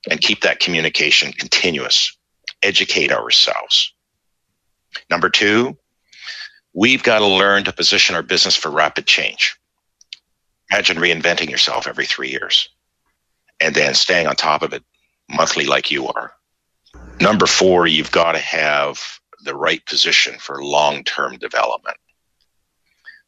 [0.09, 2.17] and keep that communication continuous,
[2.63, 3.93] educate ourselves.
[5.09, 5.77] Number two,
[6.73, 9.57] we've got to learn to position our business for rapid change.
[10.71, 12.69] Imagine reinventing yourself every three years
[13.59, 14.83] and then staying on top of it
[15.29, 16.33] monthly like you are.
[17.19, 18.99] Number four, you've got to have
[19.43, 21.97] the right position for long term development.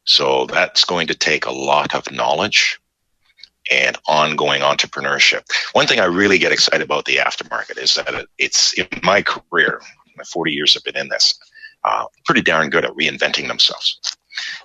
[0.04, 2.80] So that's going to take a lot of knowledge
[3.70, 5.42] and ongoing entrepreneurship.
[5.72, 9.80] One thing I really get excited about the aftermarket is that it's in my career,
[10.16, 11.38] my 40 years I've been in this,
[11.84, 13.98] uh, pretty darn good at reinventing themselves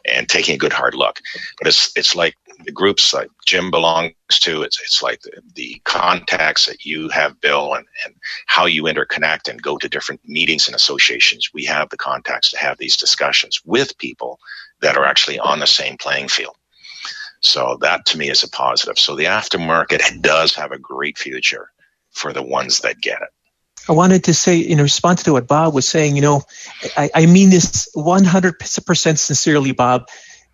[0.05, 1.21] and taking a good hard look.
[1.57, 4.63] But it's it's like the groups like Jim belongs to.
[4.63, 8.15] It's it's like the, the contacts that you have, Bill, and, and
[8.47, 11.53] how you interconnect and go to different meetings and associations.
[11.53, 14.39] We have the contacts to have these discussions with people
[14.81, 16.55] that are actually on the same playing field.
[17.41, 18.99] So that to me is a positive.
[18.99, 21.71] So the aftermarket does have a great future
[22.11, 23.29] for the ones that get it.
[23.87, 26.43] I wanted to say in response to what Bob was saying, you know,
[26.97, 30.07] I, I mean this 100% sincerely, Bob.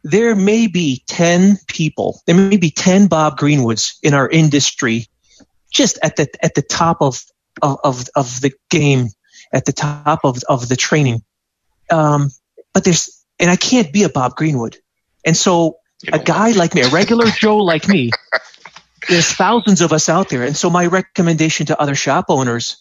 [0.03, 5.07] There may be 10 people, there may be 10 Bob Greenwoods in our industry
[5.71, 7.19] just at the, at the top of,
[7.61, 9.07] of, of the game,
[9.51, 11.23] at the top of, of the training.
[11.89, 12.29] Um,
[12.73, 14.77] but there's, and I can't be a Bob Greenwood.
[15.25, 15.77] And so
[16.11, 18.11] a guy like me, a regular Joe like me,
[19.09, 20.43] there's thousands of us out there.
[20.43, 22.77] And so my recommendation to other shop owners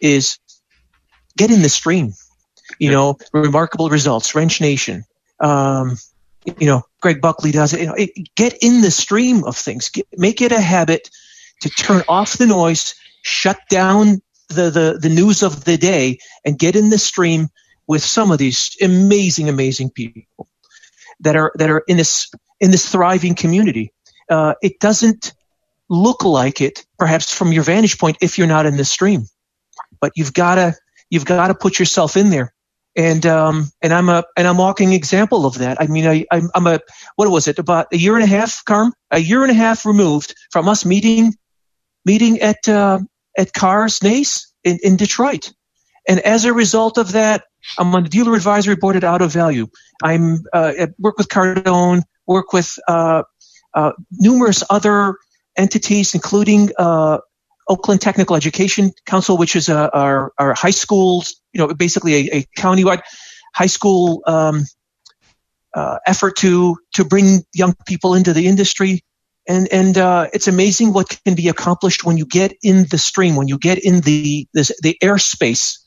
[0.00, 0.38] is
[1.36, 2.12] get in the stream.
[2.78, 5.04] You know, remarkable results, Wrench Nation.
[5.38, 5.96] Um,
[6.58, 7.80] you know, Greg Buckley does it.
[7.80, 9.90] You know, it, get in the stream of things.
[9.90, 11.10] Get, make it a habit
[11.60, 16.58] to turn off the noise, shut down the, the, the news of the day, and
[16.58, 17.48] get in the stream
[17.86, 20.48] with some of these amazing, amazing people
[21.20, 23.92] that are that are in this in this thriving community.
[24.28, 25.34] Uh, it doesn't
[25.88, 29.26] look like it, perhaps from your vantage point, if you're not in the stream
[30.04, 30.74] but you've got to
[31.08, 32.52] you've got to put yourself in there.
[32.94, 35.80] And um, and I'm a and I'm walking example of that.
[35.80, 36.80] I mean, I I'm, I'm a
[37.16, 38.92] what was it about a year and a half, Carm?
[39.10, 41.34] A year and a half removed from us meeting
[42.04, 42.98] meeting at uh,
[43.36, 45.52] at Cars NACE in, in Detroit.
[46.06, 47.44] And as a result of that,
[47.78, 49.68] I'm on the dealer advisory board at Auto Value.
[50.02, 53.22] I'm uh, work with Cardone, work with uh,
[53.74, 55.16] uh, numerous other
[55.56, 57.18] entities, including uh,
[57.68, 62.36] Oakland Technical Education Council, which is a, our, our high schools, you know, basically a,
[62.38, 63.02] a countywide
[63.54, 64.64] high school um,
[65.74, 69.02] uh, effort to to bring young people into the industry.
[69.46, 73.36] And and uh, it's amazing what can be accomplished when you get in the stream,
[73.36, 75.78] when you get in the this, the airspace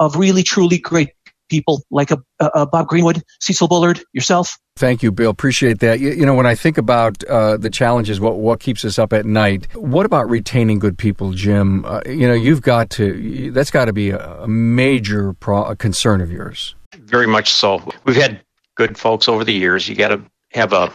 [0.00, 1.10] of really truly great
[1.50, 4.56] people like a, a Bob Greenwood, Cecil Bullard, yourself.
[4.76, 5.30] Thank you, Bill.
[5.30, 6.00] Appreciate that.
[6.00, 9.12] You, you know, when I think about uh, the challenges, what what keeps us up
[9.12, 9.68] at night?
[9.74, 11.84] What about retaining good people, Jim?
[11.84, 13.50] Uh, you know, you've got to.
[13.52, 16.74] That's got to be a, major pro- a concern of yours.
[16.94, 17.86] Very much so.
[18.04, 18.40] We've had
[18.76, 19.86] good folks over the years.
[19.88, 20.92] You got to have a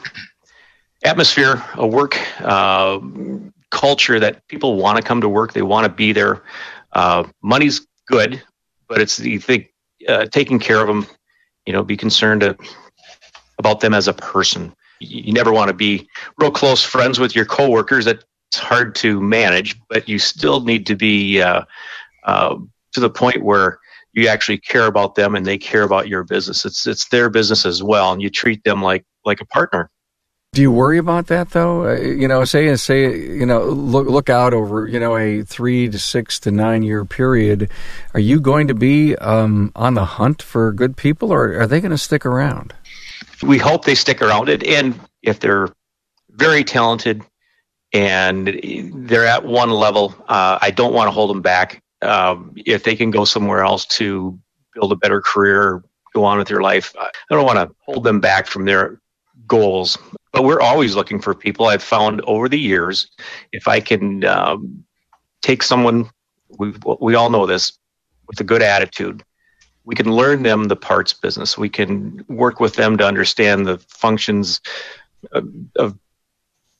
[1.03, 2.99] atmosphere, a work uh,
[3.69, 5.53] culture that people want to come to work.
[5.53, 6.41] They want to be there.
[6.91, 8.41] Uh, money's good,
[8.87, 9.73] but it's you think
[10.07, 11.07] uh, taking care of them.
[11.65, 12.55] You know, be concerned to,
[13.57, 14.75] about them as a person.
[14.99, 18.05] You, never want to be real close friends with your coworkers.
[18.05, 21.63] That's hard to manage, but you still need to be uh,
[22.23, 22.57] uh,
[22.93, 23.79] to the point where
[24.13, 26.65] you actually care about them and they care about your business.
[26.65, 29.89] It's it's their business as well, and you treat them like like a partner.
[30.56, 31.86] Do you worry about that though?
[31.86, 35.89] Uh, you know, say say you know look look out over you know a three
[35.89, 37.70] to six to nine year period.
[38.14, 41.82] Are you going to be um, on the hunt for good people, or are they
[41.82, 42.74] going to stick around?
[43.43, 45.68] We hope they stick around it, and if they're
[46.30, 47.22] very talented
[47.91, 48.58] and
[48.93, 51.84] they're at one level, uh, I don't want to hold them back.
[52.01, 54.39] Um, if they can go somewhere else to
[54.74, 55.84] build a better career,
[56.14, 59.01] go on with their life, I don't want to hold them back from their
[59.47, 59.97] goals
[60.36, 61.67] but we're always looking for people.
[61.67, 63.09] I've found over the years,
[63.53, 64.83] if I can um,
[65.41, 66.09] take someone,
[66.59, 67.79] we we all know this,
[68.27, 69.23] with a good attitude,
[69.86, 71.57] we can learn them the parts business.
[71.57, 74.59] We can work with them to understand the functions
[75.31, 75.97] of, of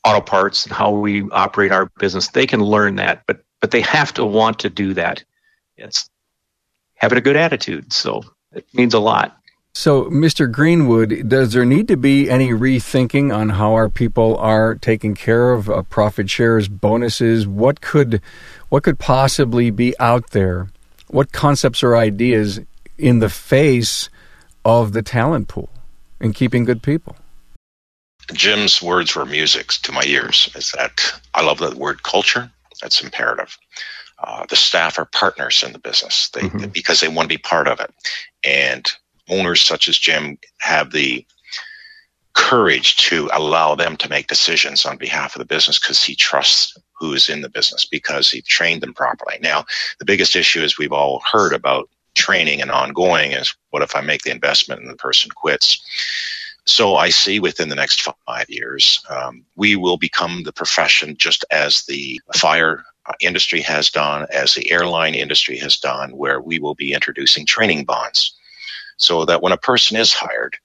[0.03, 2.28] auto parts and how we operate our business.
[2.28, 5.24] They can learn that, but but they have to want to do that.
[5.78, 6.10] It's
[6.95, 7.93] having a good attitude.
[7.93, 9.38] So it means a lot.
[9.78, 10.50] So, Mr.
[10.50, 15.52] Greenwood, does there need to be any rethinking on how our people are taken care
[15.52, 15.70] of?
[15.70, 17.46] Uh, profit shares, bonuses.
[17.46, 18.22] What could,
[18.70, 20.70] what could possibly be out there?
[21.08, 22.62] What concepts or ideas
[22.98, 24.10] in the face
[24.64, 25.70] of the talent pool
[26.22, 27.18] and keeping good people?
[28.32, 30.50] Jim's words were music to my ears.
[30.56, 31.02] Is that
[31.34, 32.50] I love that word culture.
[32.82, 33.58] That's imperative.
[34.18, 36.70] Uh, the staff are partners in the business they, mm-hmm.
[36.70, 37.94] because they want to be part of it,
[38.46, 38.90] and
[39.30, 41.26] owners such as Jim have the
[42.34, 46.78] courage to allow them to make decisions on behalf of the business because he trusts
[47.00, 49.38] who is in the business because he trained them properly.
[49.42, 49.66] Now,
[50.00, 54.02] the biggest issue is we've all heard about training and ongoing is what if I
[54.02, 55.82] make the investment and the person quits?
[56.66, 61.46] So I see within the next five years, um, we will become the profession just
[61.52, 62.84] as the fire
[63.22, 67.86] industry has done, as the airline industry has done, where we will be introducing training
[67.86, 68.35] bonds
[68.98, 70.56] so that when a person is hired,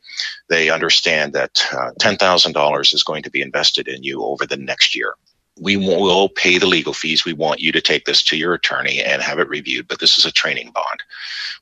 [0.49, 4.95] they understand that uh, $10,000 is going to be invested in you over the next
[4.95, 5.15] year.
[5.59, 7.25] We will pay the legal fees.
[7.25, 10.17] We want you to take this to your attorney and have it reviewed, but this
[10.17, 11.03] is a training bond,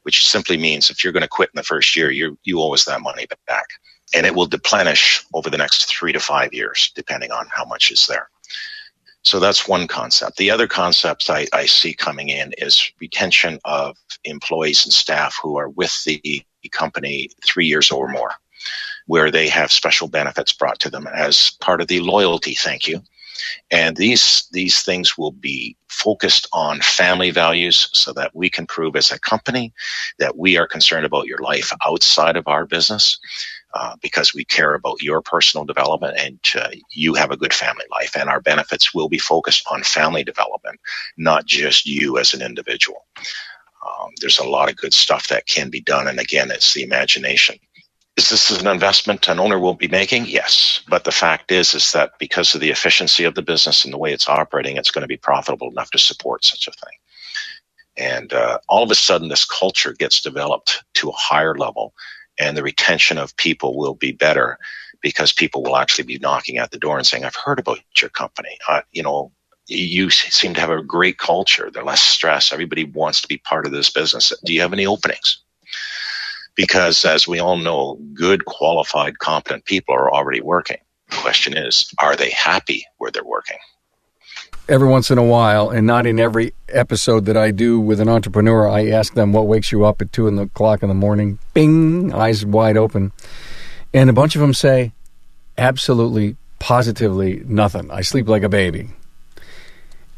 [0.03, 2.75] which simply means if you're going to quit in the first year, you you owe
[2.75, 3.66] us that money back.
[4.14, 7.91] And it will deplenish over the next three to five years, depending on how much
[7.91, 8.31] is there.
[9.23, 10.37] So that's one concept.
[10.37, 15.59] The other concept I, I, see coming in is retention of employees and staff who
[15.59, 18.33] are with the company three years or more,
[19.07, 23.03] where they have special benefits brought to them as part of the loyalty thank you.
[23.71, 28.97] And these these things will be focused on family values so that we can prove
[28.97, 29.73] as a company
[30.19, 33.19] that we are concerned about your life outside of our business
[33.75, 37.85] uh, because we care about your personal development and uh, you have a good family
[37.91, 38.17] life.
[38.17, 40.81] And our benefits will be focused on family development,
[41.17, 43.07] not just you as an individual.
[43.87, 46.09] Um, there's a lot of good stuff that can be done.
[46.09, 47.59] And again, it's the imagination.
[48.16, 50.26] Is this an investment an owner will be making?
[50.26, 50.83] Yes.
[50.89, 53.99] But the fact is, is that because of the efficiency of the business and the
[53.99, 56.99] way it's operating, it's going to be profitable enough to support such a thing.
[57.97, 61.95] And uh, all of a sudden, this culture gets developed to a higher level,
[62.39, 64.59] and the retention of people will be better
[65.01, 68.11] because people will actually be knocking at the door and saying, "I've heard about your
[68.11, 68.59] company.
[68.68, 69.33] Uh, you know,
[69.69, 71.71] you seem to have a great culture.
[71.71, 72.53] They're less stressed.
[72.53, 74.33] Everybody wants to be part of this business.
[74.45, 75.43] Do you have any openings?
[76.55, 80.79] Because as we all know, good, qualified, competent people are already working.
[81.11, 83.59] The question is, are they happy where they're working?
[84.69, 88.09] Every once in a while, and not in every episode that I do with an
[88.09, 90.95] entrepreneur, I ask them what wakes you up at two in the clock in the
[90.95, 91.39] morning.
[91.55, 93.12] Bing, eyes wide open.
[93.95, 94.93] And a bunch of them say,
[95.57, 97.91] absolutely, positively nothing.
[97.91, 98.91] I sleep like a baby.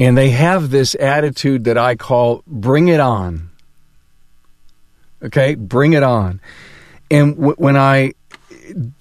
[0.01, 3.51] And they have this attitude that I call bring it on.
[5.23, 6.41] Okay, bring it on.
[7.11, 8.15] And w- when I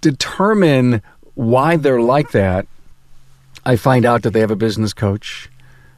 [0.01, 1.01] determine
[1.35, 2.67] why they're like that,
[3.65, 5.49] I find out that they have a business coach.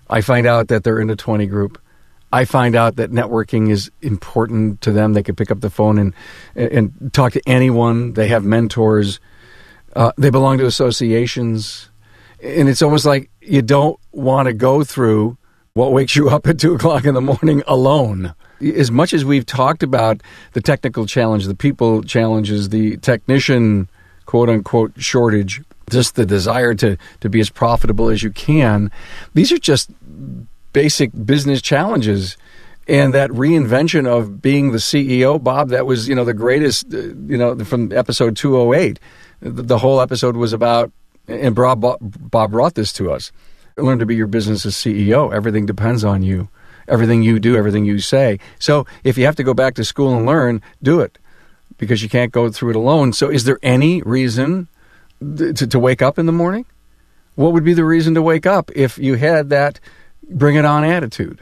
[0.07, 1.81] I find out that they're in a 20 group.
[2.31, 5.13] I find out that networking is important to them.
[5.13, 6.13] They can pick up the phone and
[6.55, 8.13] and talk to anyone.
[8.13, 9.19] They have mentors.
[9.95, 11.89] Uh, they belong to associations
[12.43, 15.37] and it's almost like you don't want to go through
[15.73, 18.33] what wakes you up at two o'clock in the morning alone.
[18.61, 20.21] As much as we've talked about
[20.53, 23.89] the technical challenge, the people challenges, the technician
[24.25, 28.91] quote unquote shortage, just the desire to, to be as profitable as you can,
[29.33, 29.89] these are just
[30.73, 32.37] basic business challenges.
[32.87, 36.97] And that reinvention of being the CEO, Bob, that was, you know, the greatest, uh,
[36.97, 38.99] you know, from episode 208.
[39.41, 40.91] The whole episode was about
[41.27, 43.31] and Bob, Bob brought this to us.
[43.77, 45.33] Learn to be your business's CEO.
[45.33, 46.49] Everything depends on you.
[46.87, 48.39] Everything you do, everything you say.
[48.59, 51.17] So if you have to go back to school and learn, do it
[51.77, 53.13] because you can't go through it alone.
[53.13, 54.67] So is there any reason
[55.19, 56.65] to, to wake up in the morning?
[57.35, 59.79] What would be the reason to wake up if you had that
[60.29, 61.41] bring it on attitude?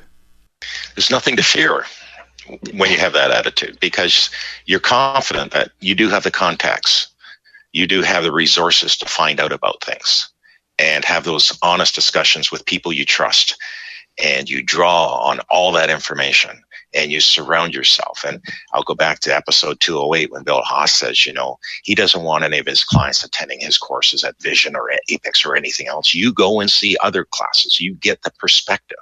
[0.95, 1.83] There's nothing to fear
[2.73, 4.29] when you have that attitude because
[4.65, 7.08] you're confident that you do have the contacts
[7.79, 10.29] you do have the resources to find out about things
[10.77, 13.57] and have those honest discussions with people you trust.
[14.21, 16.61] and you draw on all that information
[16.93, 18.23] and you surround yourself.
[18.27, 22.23] And I'll go back to episode 208 when Bill Haas says, you know, he doesn't
[22.23, 25.87] want any of his clients attending his courses at Vision or at Apex or anything
[25.87, 26.13] else.
[26.13, 27.79] You go and see other classes.
[27.79, 28.97] You get the perspective.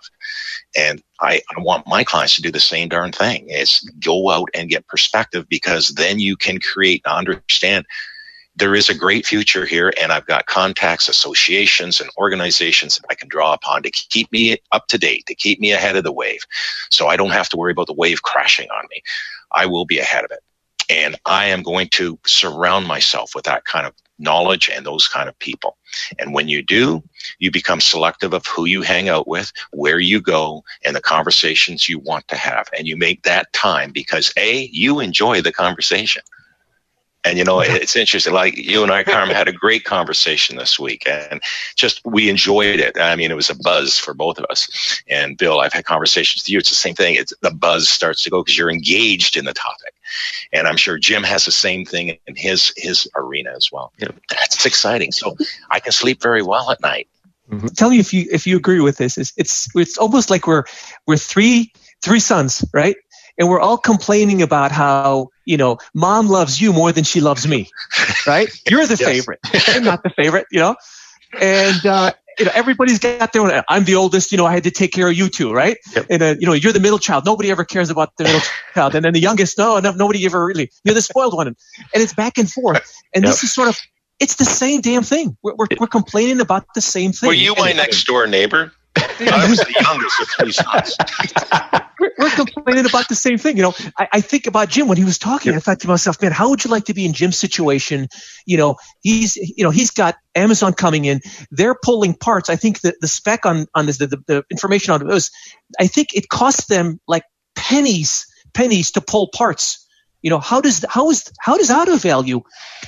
[0.76, 3.46] And I, I want my clients to do the same darn thing.
[3.48, 7.86] It's go out and get perspective because then you can create and understand
[8.58, 13.14] there is a great future here and I've got contacts, associations and organizations that I
[13.16, 16.12] can draw upon to keep me up to date, to keep me ahead of the
[16.12, 16.42] wave.
[16.90, 19.04] So I don't have to worry about the wave crashing on me.
[19.52, 20.40] I will be ahead of it.
[20.90, 25.30] And I am going to surround myself with that kind of knowledge and those kind
[25.30, 25.78] of people.
[26.18, 27.04] And when you do,
[27.38, 31.88] you become selective of who you hang out with, where you go, and the conversations
[31.88, 32.70] you want to have.
[32.76, 36.24] And you make that time because A, you enjoy the conversation.
[37.24, 38.34] And you know, it's interesting.
[38.34, 41.42] Like you and I, Carmen, had a great conversation this week, and
[41.76, 42.98] just we enjoyed it.
[43.00, 45.02] I mean, it was a buzz for both of us.
[45.10, 46.60] And Bill, I've had conversations with you.
[46.60, 47.16] It's the same thing.
[47.16, 49.94] It's the buzz starts to go because you're engaged in the topic,
[50.54, 53.92] and I'm sure Jim has the same thing in his his arena as well.
[54.30, 55.12] That's exciting.
[55.12, 55.36] So
[55.70, 57.10] I can sleep very well at night.
[57.50, 57.68] Mm-hmm.
[57.68, 59.18] Tell me if you if you agree with this.
[59.18, 60.64] It's it's it's almost like we're
[61.06, 62.96] we're three three sons, right?
[63.38, 67.48] And we're all complaining about how you know mom loves you more than she loves
[67.48, 67.70] me
[68.28, 68.50] right?
[68.70, 69.40] You're the favorite.
[69.68, 70.76] I'm not the favorite you know?
[71.40, 74.64] And uh, you know everybody's got their own i'm the oldest you know i had
[74.64, 75.78] to take care of you two right?
[75.96, 76.06] Yep.
[76.10, 77.26] and uh, you know you're the middle child.
[77.26, 78.42] Nobody ever cares about the middle
[78.74, 78.96] child.
[78.96, 81.48] And then the youngest no, no nobody ever really you're the spoiled one.
[81.48, 81.58] And,
[81.94, 82.94] it's back and forth.
[83.14, 83.32] And yep.
[83.32, 83.80] this is sort of
[84.20, 85.38] it's the same damn thing.
[85.42, 87.28] We're, we're, we're complaining about the same thing.
[87.28, 88.74] were you my next door neighbor
[89.20, 90.98] I was the youngest of three sons.
[92.00, 93.58] we're, we're, complaining about the same thing.
[93.58, 95.54] You know, I, I think about Jim when he was talking.
[95.54, 98.08] I thought to myself, man, how would you like to be in Jim's situation?
[98.46, 101.22] You know, he's you know he's got Amazon coming in.
[101.52, 102.50] They're pulling parts.
[102.50, 105.32] I think that the spec on on this, the, the, the information on it was,
[105.80, 107.24] I think it costs them like
[107.56, 108.28] pennies
[108.58, 109.86] pennies to pull parts.
[110.22, 112.42] You know, how does how is how does auto value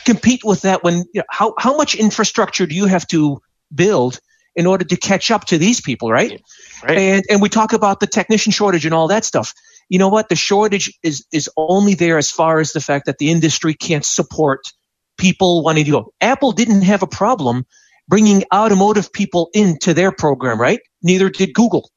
[0.05, 0.83] compete with that?
[0.83, 3.39] When you know, how how much infrastructure do you have to
[3.73, 4.19] build?
[4.55, 6.41] In order to catch up to these people, right?
[6.83, 6.97] right?
[6.97, 9.53] And and we talk about the technician shortage and all that stuff.
[9.89, 10.29] You know what?
[10.29, 14.05] The shortage is is only there as far as the fact that the industry can't
[14.05, 14.71] support
[15.17, 16.13] people wanting to go.
[16.21, 17.65] Apple didn't have a problem
[18.07, 20.79] bringing automotive people into their program, right?
[21.03, 21.89] Neither did Google.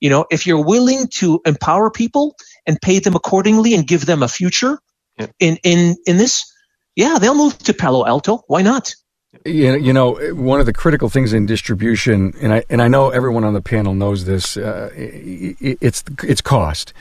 [0.00, 2.34] You know, if you're willing to empower people
[2.66, 4.78] and pay them accordingly and give them a future
[5.18, 5.26] yeah.
[5.38, 6.50] in in in this,
[6.96, 8.42] yeah, they'll move to Palo Alto.
[8.46, 8.94] Why not?
[9.46, 13.44] You know, one of the critical things in distribution, and I and I know everyone
[13.44, 14.58] on the panel knows this.
[14.58, 16.92] Uh, it's it's cost,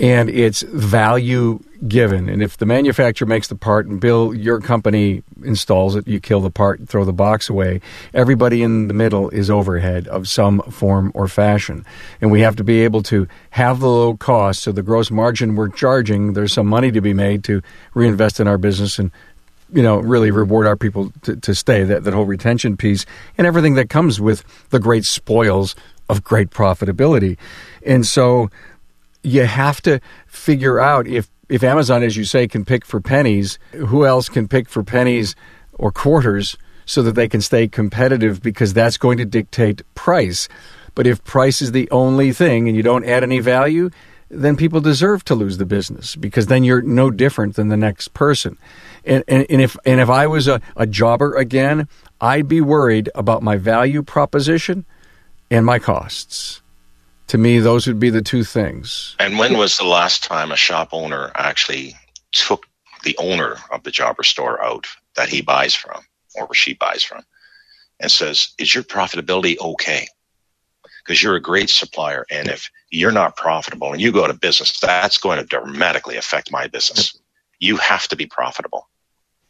[0.00, 2.28] and it's value given.
[2.28, 6.40] And if the manufacturer makes the part and Bill, your company installs it, you kill
[6.40, 7.80] the part, throw the box away.
[8.12, 11.86] Everybody in the middle is overhead of some form or fashion,
[12.20, 15.54] and we have to be able to have the low cost, so the gross margin
[15.54, 17.62] we're charging, there's some money to be made to
[17.94, 19.12] reinvest in our business and
[19.72, 23.04] you know, really reward our people to, to stay, that, that whole retention piece
[23.36, 25.74] and everything that comes with the great spoils
[26.08, 27.36] of great profitability.
[27.84, 28.50] And so
[29.22, 33.58] you have to figure out if, if Amazon, as you say, can pick for pennies,
[33.72, 35.34] who else can pick for pennies
[35.74, 36.56] or quarters
[36.86, 40.48] so that they can stay competitive because that's going to dictate price.
[40.94, 43.90] But if price is the only thing and you don't add any value,
[44.30, 48.14] then people deserve to lose the business because then you're no different than the next
[48.14, 48.58] person.
[49.04, 51.88] And, and, and if and if I was a, a jobber again,
[52.20, 54.84] I'd be worried about my value proposition
[55.50, 56.62] and my costs.
[57.28, 59.14] To me, those would be the two things.
[59.18, 61.94] And when was the last time a shop owner actually
[62.32, 62.66] took
[63.04, 64.86] the owner of the jobber store out
[65.16, 66.02] that he buys from
[66.34, 67.22] or she buys from
[68.00, 70.06] and says, Is your profitability okay?
[71.04, 72.24] Because you're a great supplier.
[72.30, 76.52] And if you're not profitable and you go to business, that's going to dramatically affect
[76.52, 77.18] my business.
[77.58, 78.88] You have to be profitable.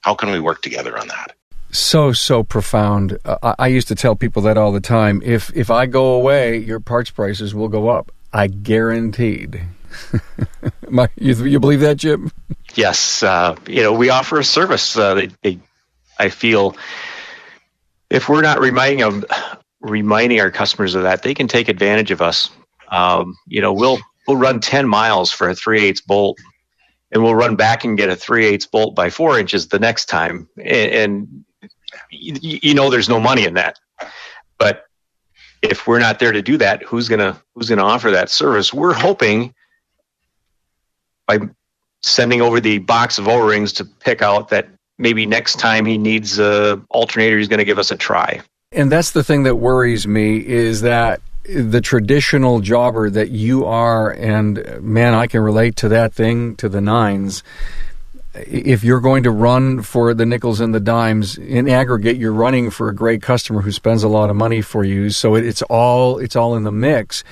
[0.01, 1.35] How can we work together on that?
[1.71, 3.19] So so profound.
[3.25, 5.21] Uh, I used to tell people that all the time.
[5.25, 8.11] If if I go away, your parts prices will go up.
[8.33, 9.63] I guaranteed.
[10.89, 12.31] My, you, you believe that, Jim?
[12.75, 13.23] Yes.
[13.23, 14.97] Uh, you know, we offer a service.
[14.97, 15.59] Uh, they, they,
[16.19, 16.77] I feel
[18.11, 19.25] if we're not reminding them,
[19.81, 22.51] reminding our customers of that, they can take advantage of us.
[22.89, 26.39] Um, you know, we'll we'll run ten miles for a three eighths bolt
[27.13, 30.07] and we'll run back and get a 3 8 bolt by four inches the next
[30.07, 30.49] time.
[30.57, 31.45] And, and
[32.11, 33.79] you, you know there's no money in that.
[34.59, 34.85] But
[35.63, 38.73] if we're not there to do that, who's gonna who's gonna offer that service?
[38.73, 39.55] We're hoping
[41.27, 41.41] by
[42.03, 46.39] sending over the box of O-rings to pick out that maybe next time he needs
[46.39, 48.41] a alternator, he's going to give us a try.
[48.73, 54.11] And that's the thing that worries me is that the traditional jobber that you are,
[54.11, 57.43] and man, I can relate to that thing to the nines.
[58.35, 62.71] If you're going to run for the nickels and the dimes in aggregate, you're running
[62.71, 65.09] for a great customer who spends a lot of money for you.
[65.11, 67.25] So it, it's all it's all in the mix.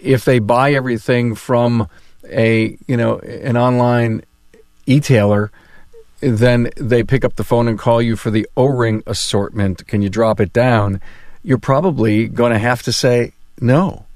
[0.00, 1.88] If they buy everything from
[2.28, 4.22] a you know an online
[4.86, 5.50] e-tailer,
[6.20, 9.86] then they pick up the phone and call you for the O-ring assortment.
[9.88, 11.00] Can you drop it down?
[11.42, 14.06] You're probably going to have to say no.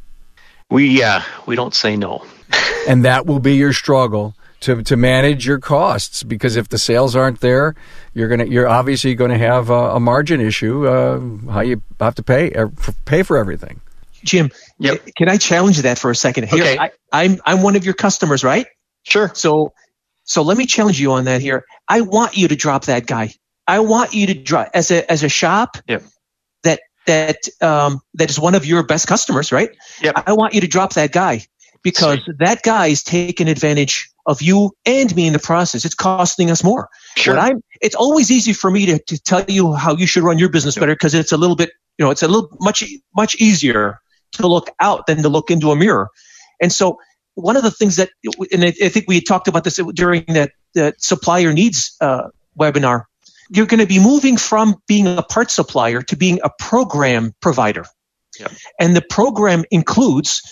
[0.70, 2.24] We yeah, we don't say no.
[2.88, 7.16] and that will be your struggle to to manage your costs because if the sales
[7.16, 7.74] aren't there,
[8.14, 10.86] you're gonna you're obviously going to have a, a, margin issue.
[10.86, 11.20] Uh,
[11.51, 12.70] how you have to pay er,
[13.05, 13.80] pay for everything.
[14.22, 15.03] Jim, yep.
[15.16, 16.49] can I challenge that for a second?
[16.49, 16.78] Here, okay.
[16.78, 18.66] I, I'm I'm one of your customers, right?
[19.03, 19.32] Sure.
[19.34, 19.72] So
[20.24, 21.64] so let me challenge you on that here.
[21.88, 23.32] I want you to drop that guy.
[23.66, 25.78] I want you to drop as a as a shop.
[25.88, 26.03] Yep.
[27.07, 29.70] That um, that is one of your best customers, right?
[30.03, 30.22] Yep.
[30.26, 31.46] I want you to drop that guy
[31.82, 32.38] because Sweet.
[32.38, 35.84] that guy is taking advantage of you and me in the process.
[35.84, 36.88] It's costing us more.
[37.16, 37.34] Sure.
[37.34, 40.38] When I'm, it's always easy for me to, to tell you how you should run
[40.38, 42.84] your business better because it's a little bit, you know, it's a little much
[43.14, 43.98] much easier
[44.32, 46.11] to look out than to look into a mirror.
[46.61, 46.98] And so
[47.34, 48.11] one of the things that,
[48.53, 52.28] and I, think we talked about this during that, that supplier needs uh,
[52.59, 53.05] webinar,
[53.51, 57.84] you're going to be moving from being a part supplier to being a program provider.
[58.38, 58.48] Yeah.
[58.78, 60.42] And the program includes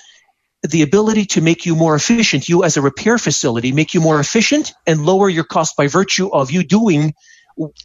[0.63, 4.19] the ability to make you more efficient, you as a repair facility, make you more
[4.19, 7.15] efficient and lower your cost by virtue of you doing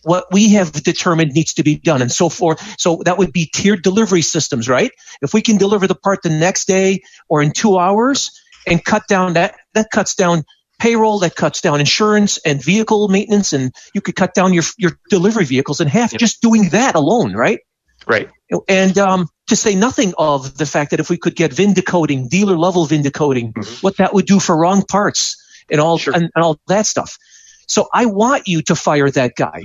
[0.04, 2.80] what we have determined needs to be done and so forth.
[2.80, 4.92] So that would be tiered delivery systems, right?
[5.22, 8.32] If we can deliver the part the next day or in two hours,
[8.68, 10.44] and cut down that that cuts down
[10.84, 14.92] payroll, that cuts down insurance and vehicle maintenance, and you could cut down your your
[15.10, 16.20] delivery vehicles in half yep.
[16.20, 17.60] just doing that alone, right?
[18.06, 18.30] Right.
[18.68, 22.28] And um, to say nothing of the fact that if we could get VIN decoding,
[22.28, 23.76] dealer level VIN decoding, mm-hmm.
[23.80, 26.14] what that would do for wrong parts and all sure.
[26.14, 27.18] and, and all that stuff.
[27.66, 29.64] So I want you to fire that guy,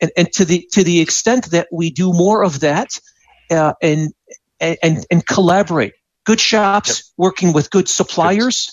[0.00, 3.00] and, and to the to the extent that we do more of that,
[3.50, 4.14] uh, and
[4.60, 5.94] and and collaborate
[6.24, 7.04] good shops yep.
[7.16, 8.70] working with good suppliers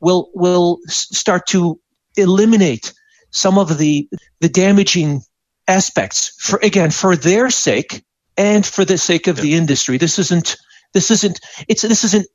[0.00, 1.80] will will start to
[2.16, 2.92] eliminate
[3.30, 4.08] some of the
[4.40, 5.22] the damaging
[5.68, 8.04] aspects for again for their sake
[8.36, 9.42] and for the sake of yep.
[9.42, 10.56] the industry this isn't
[10.92, 12.26] this isn't it's this isn't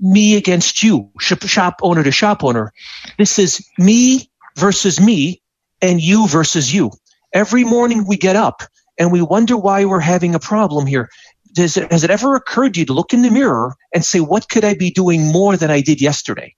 [0.00, 2.72] me against you shop, shop owner to shop owner
[3.18, 5.40] this is me versus me
[5.80, 6.90] and you versus you
[7.32, 8.62] every morning we get up
[8.98, 11.08] and we wonder why we're having a problem here
[11.52, 14.20] does it, has it ever occurred to you to look in the mirror and say,
[14.20, 16.54] what could I be doing more than I did yesterday?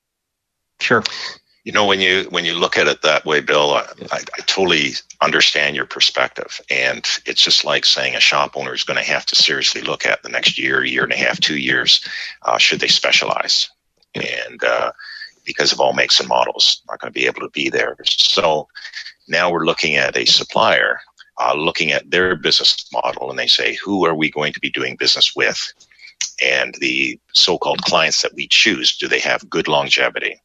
[0.81, 1.03] Sure.
[1.65, 4.41] You know, when you when you look at it that way, Bill, I, I, I
[4.45, 9.11] totally understand your perspective, and it's just like saying a shop owner is going to
[9.11, 12.07] have to seriously look at the next year, year and a half, two years,
[12.43, 13.71] uh, should they specialize,
[14.15, 14.93] and uh,
[15.47, 17.97] because of all makes and models, not going to be able to be there.
[18.05, 18.69] So
[19.27, 21.01] now we're looking at a supplier
[21.41, 24.71] uh, looking at their business model and they say, who are we going to be
[24.71, 25.73] doing business with?
[26.43, 30.37] And the so-called clients that we choose, do they have good longevity?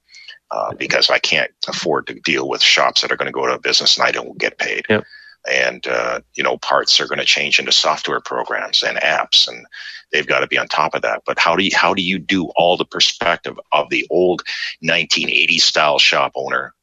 [0.51, 3.53] Uh, because I can't afford to deal with shops that are going to go to
[3.53, 4.85] a business and I don't get paid.
[4.89, 5.03] Yep.
[5.49, 9.65] And, uh, you know, parts are going to change into software programs and apps and
[10.11, 11.21] they've got to be on top of that.
[11.25, 14.43] But how do you, how do you do all the perspective of the old
[14.83, 16.73] 1980s style shop owner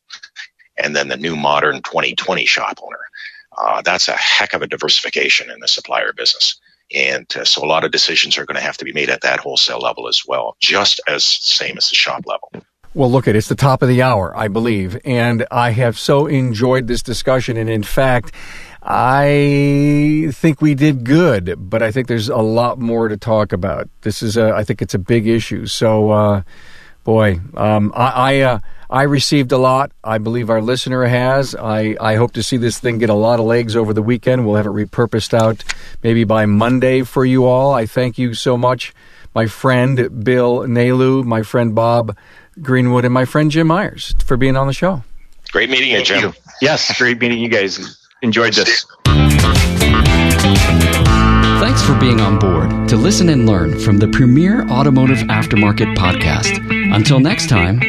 [0.76, 3.00] and then the new modern 2020 shop owner?
[3.56, 6.60] uh, that's a heck of a diversification in the supplier business.
[6.94, 9.22] And uh, so a lot of decisions are going to have to be made at
[9.22, 12.50] that wholesale level as well, just as same as the shop level.
[12.94, 16.26] Well, look at it's the top of the hour, I believe, and I have so
[16.26, 17.56] enjoyed this discussion.
[17.56, 18.32] And in fact,
[18.82, 23.88] I think we did good, but I think there's a lot more to talk about.
[24.02, 25.66] This is a, I think it's a big issue.
[25.66, 26.42] So, uh,
[27.04, 28.58] boy, um, I, I uh,
[28.88, 29.90] I received a lot.
[30.04, 31.56] I believe our listener has.
[31.56, 34.46] I, I hope to see this thing get a lot of legs over the weekend.
[34.46, 35.64] We'll have it repurposed out
[36.02, 37.74] maybe by Monday for you all.
[37.74, 38.94] I thank you so much,
[39.34, 42.16] my friend Bill Nalu, my friend Bob
[42.62, 45.02] Greenwood, and my friend Jim Myers for being on the show.
[45.52, 46.22] Great meeting you, Jim.
[46.22, 46.32] You.
[46.60, 47.98] Yes, great meeting you guys.
[48.22, 48.86] Enjoyed this.
[51.60, 56.60] Thanks for being on board to listen and learn from the premier automotive aftermarket podcast.
[56.94, 57.80] Until next time,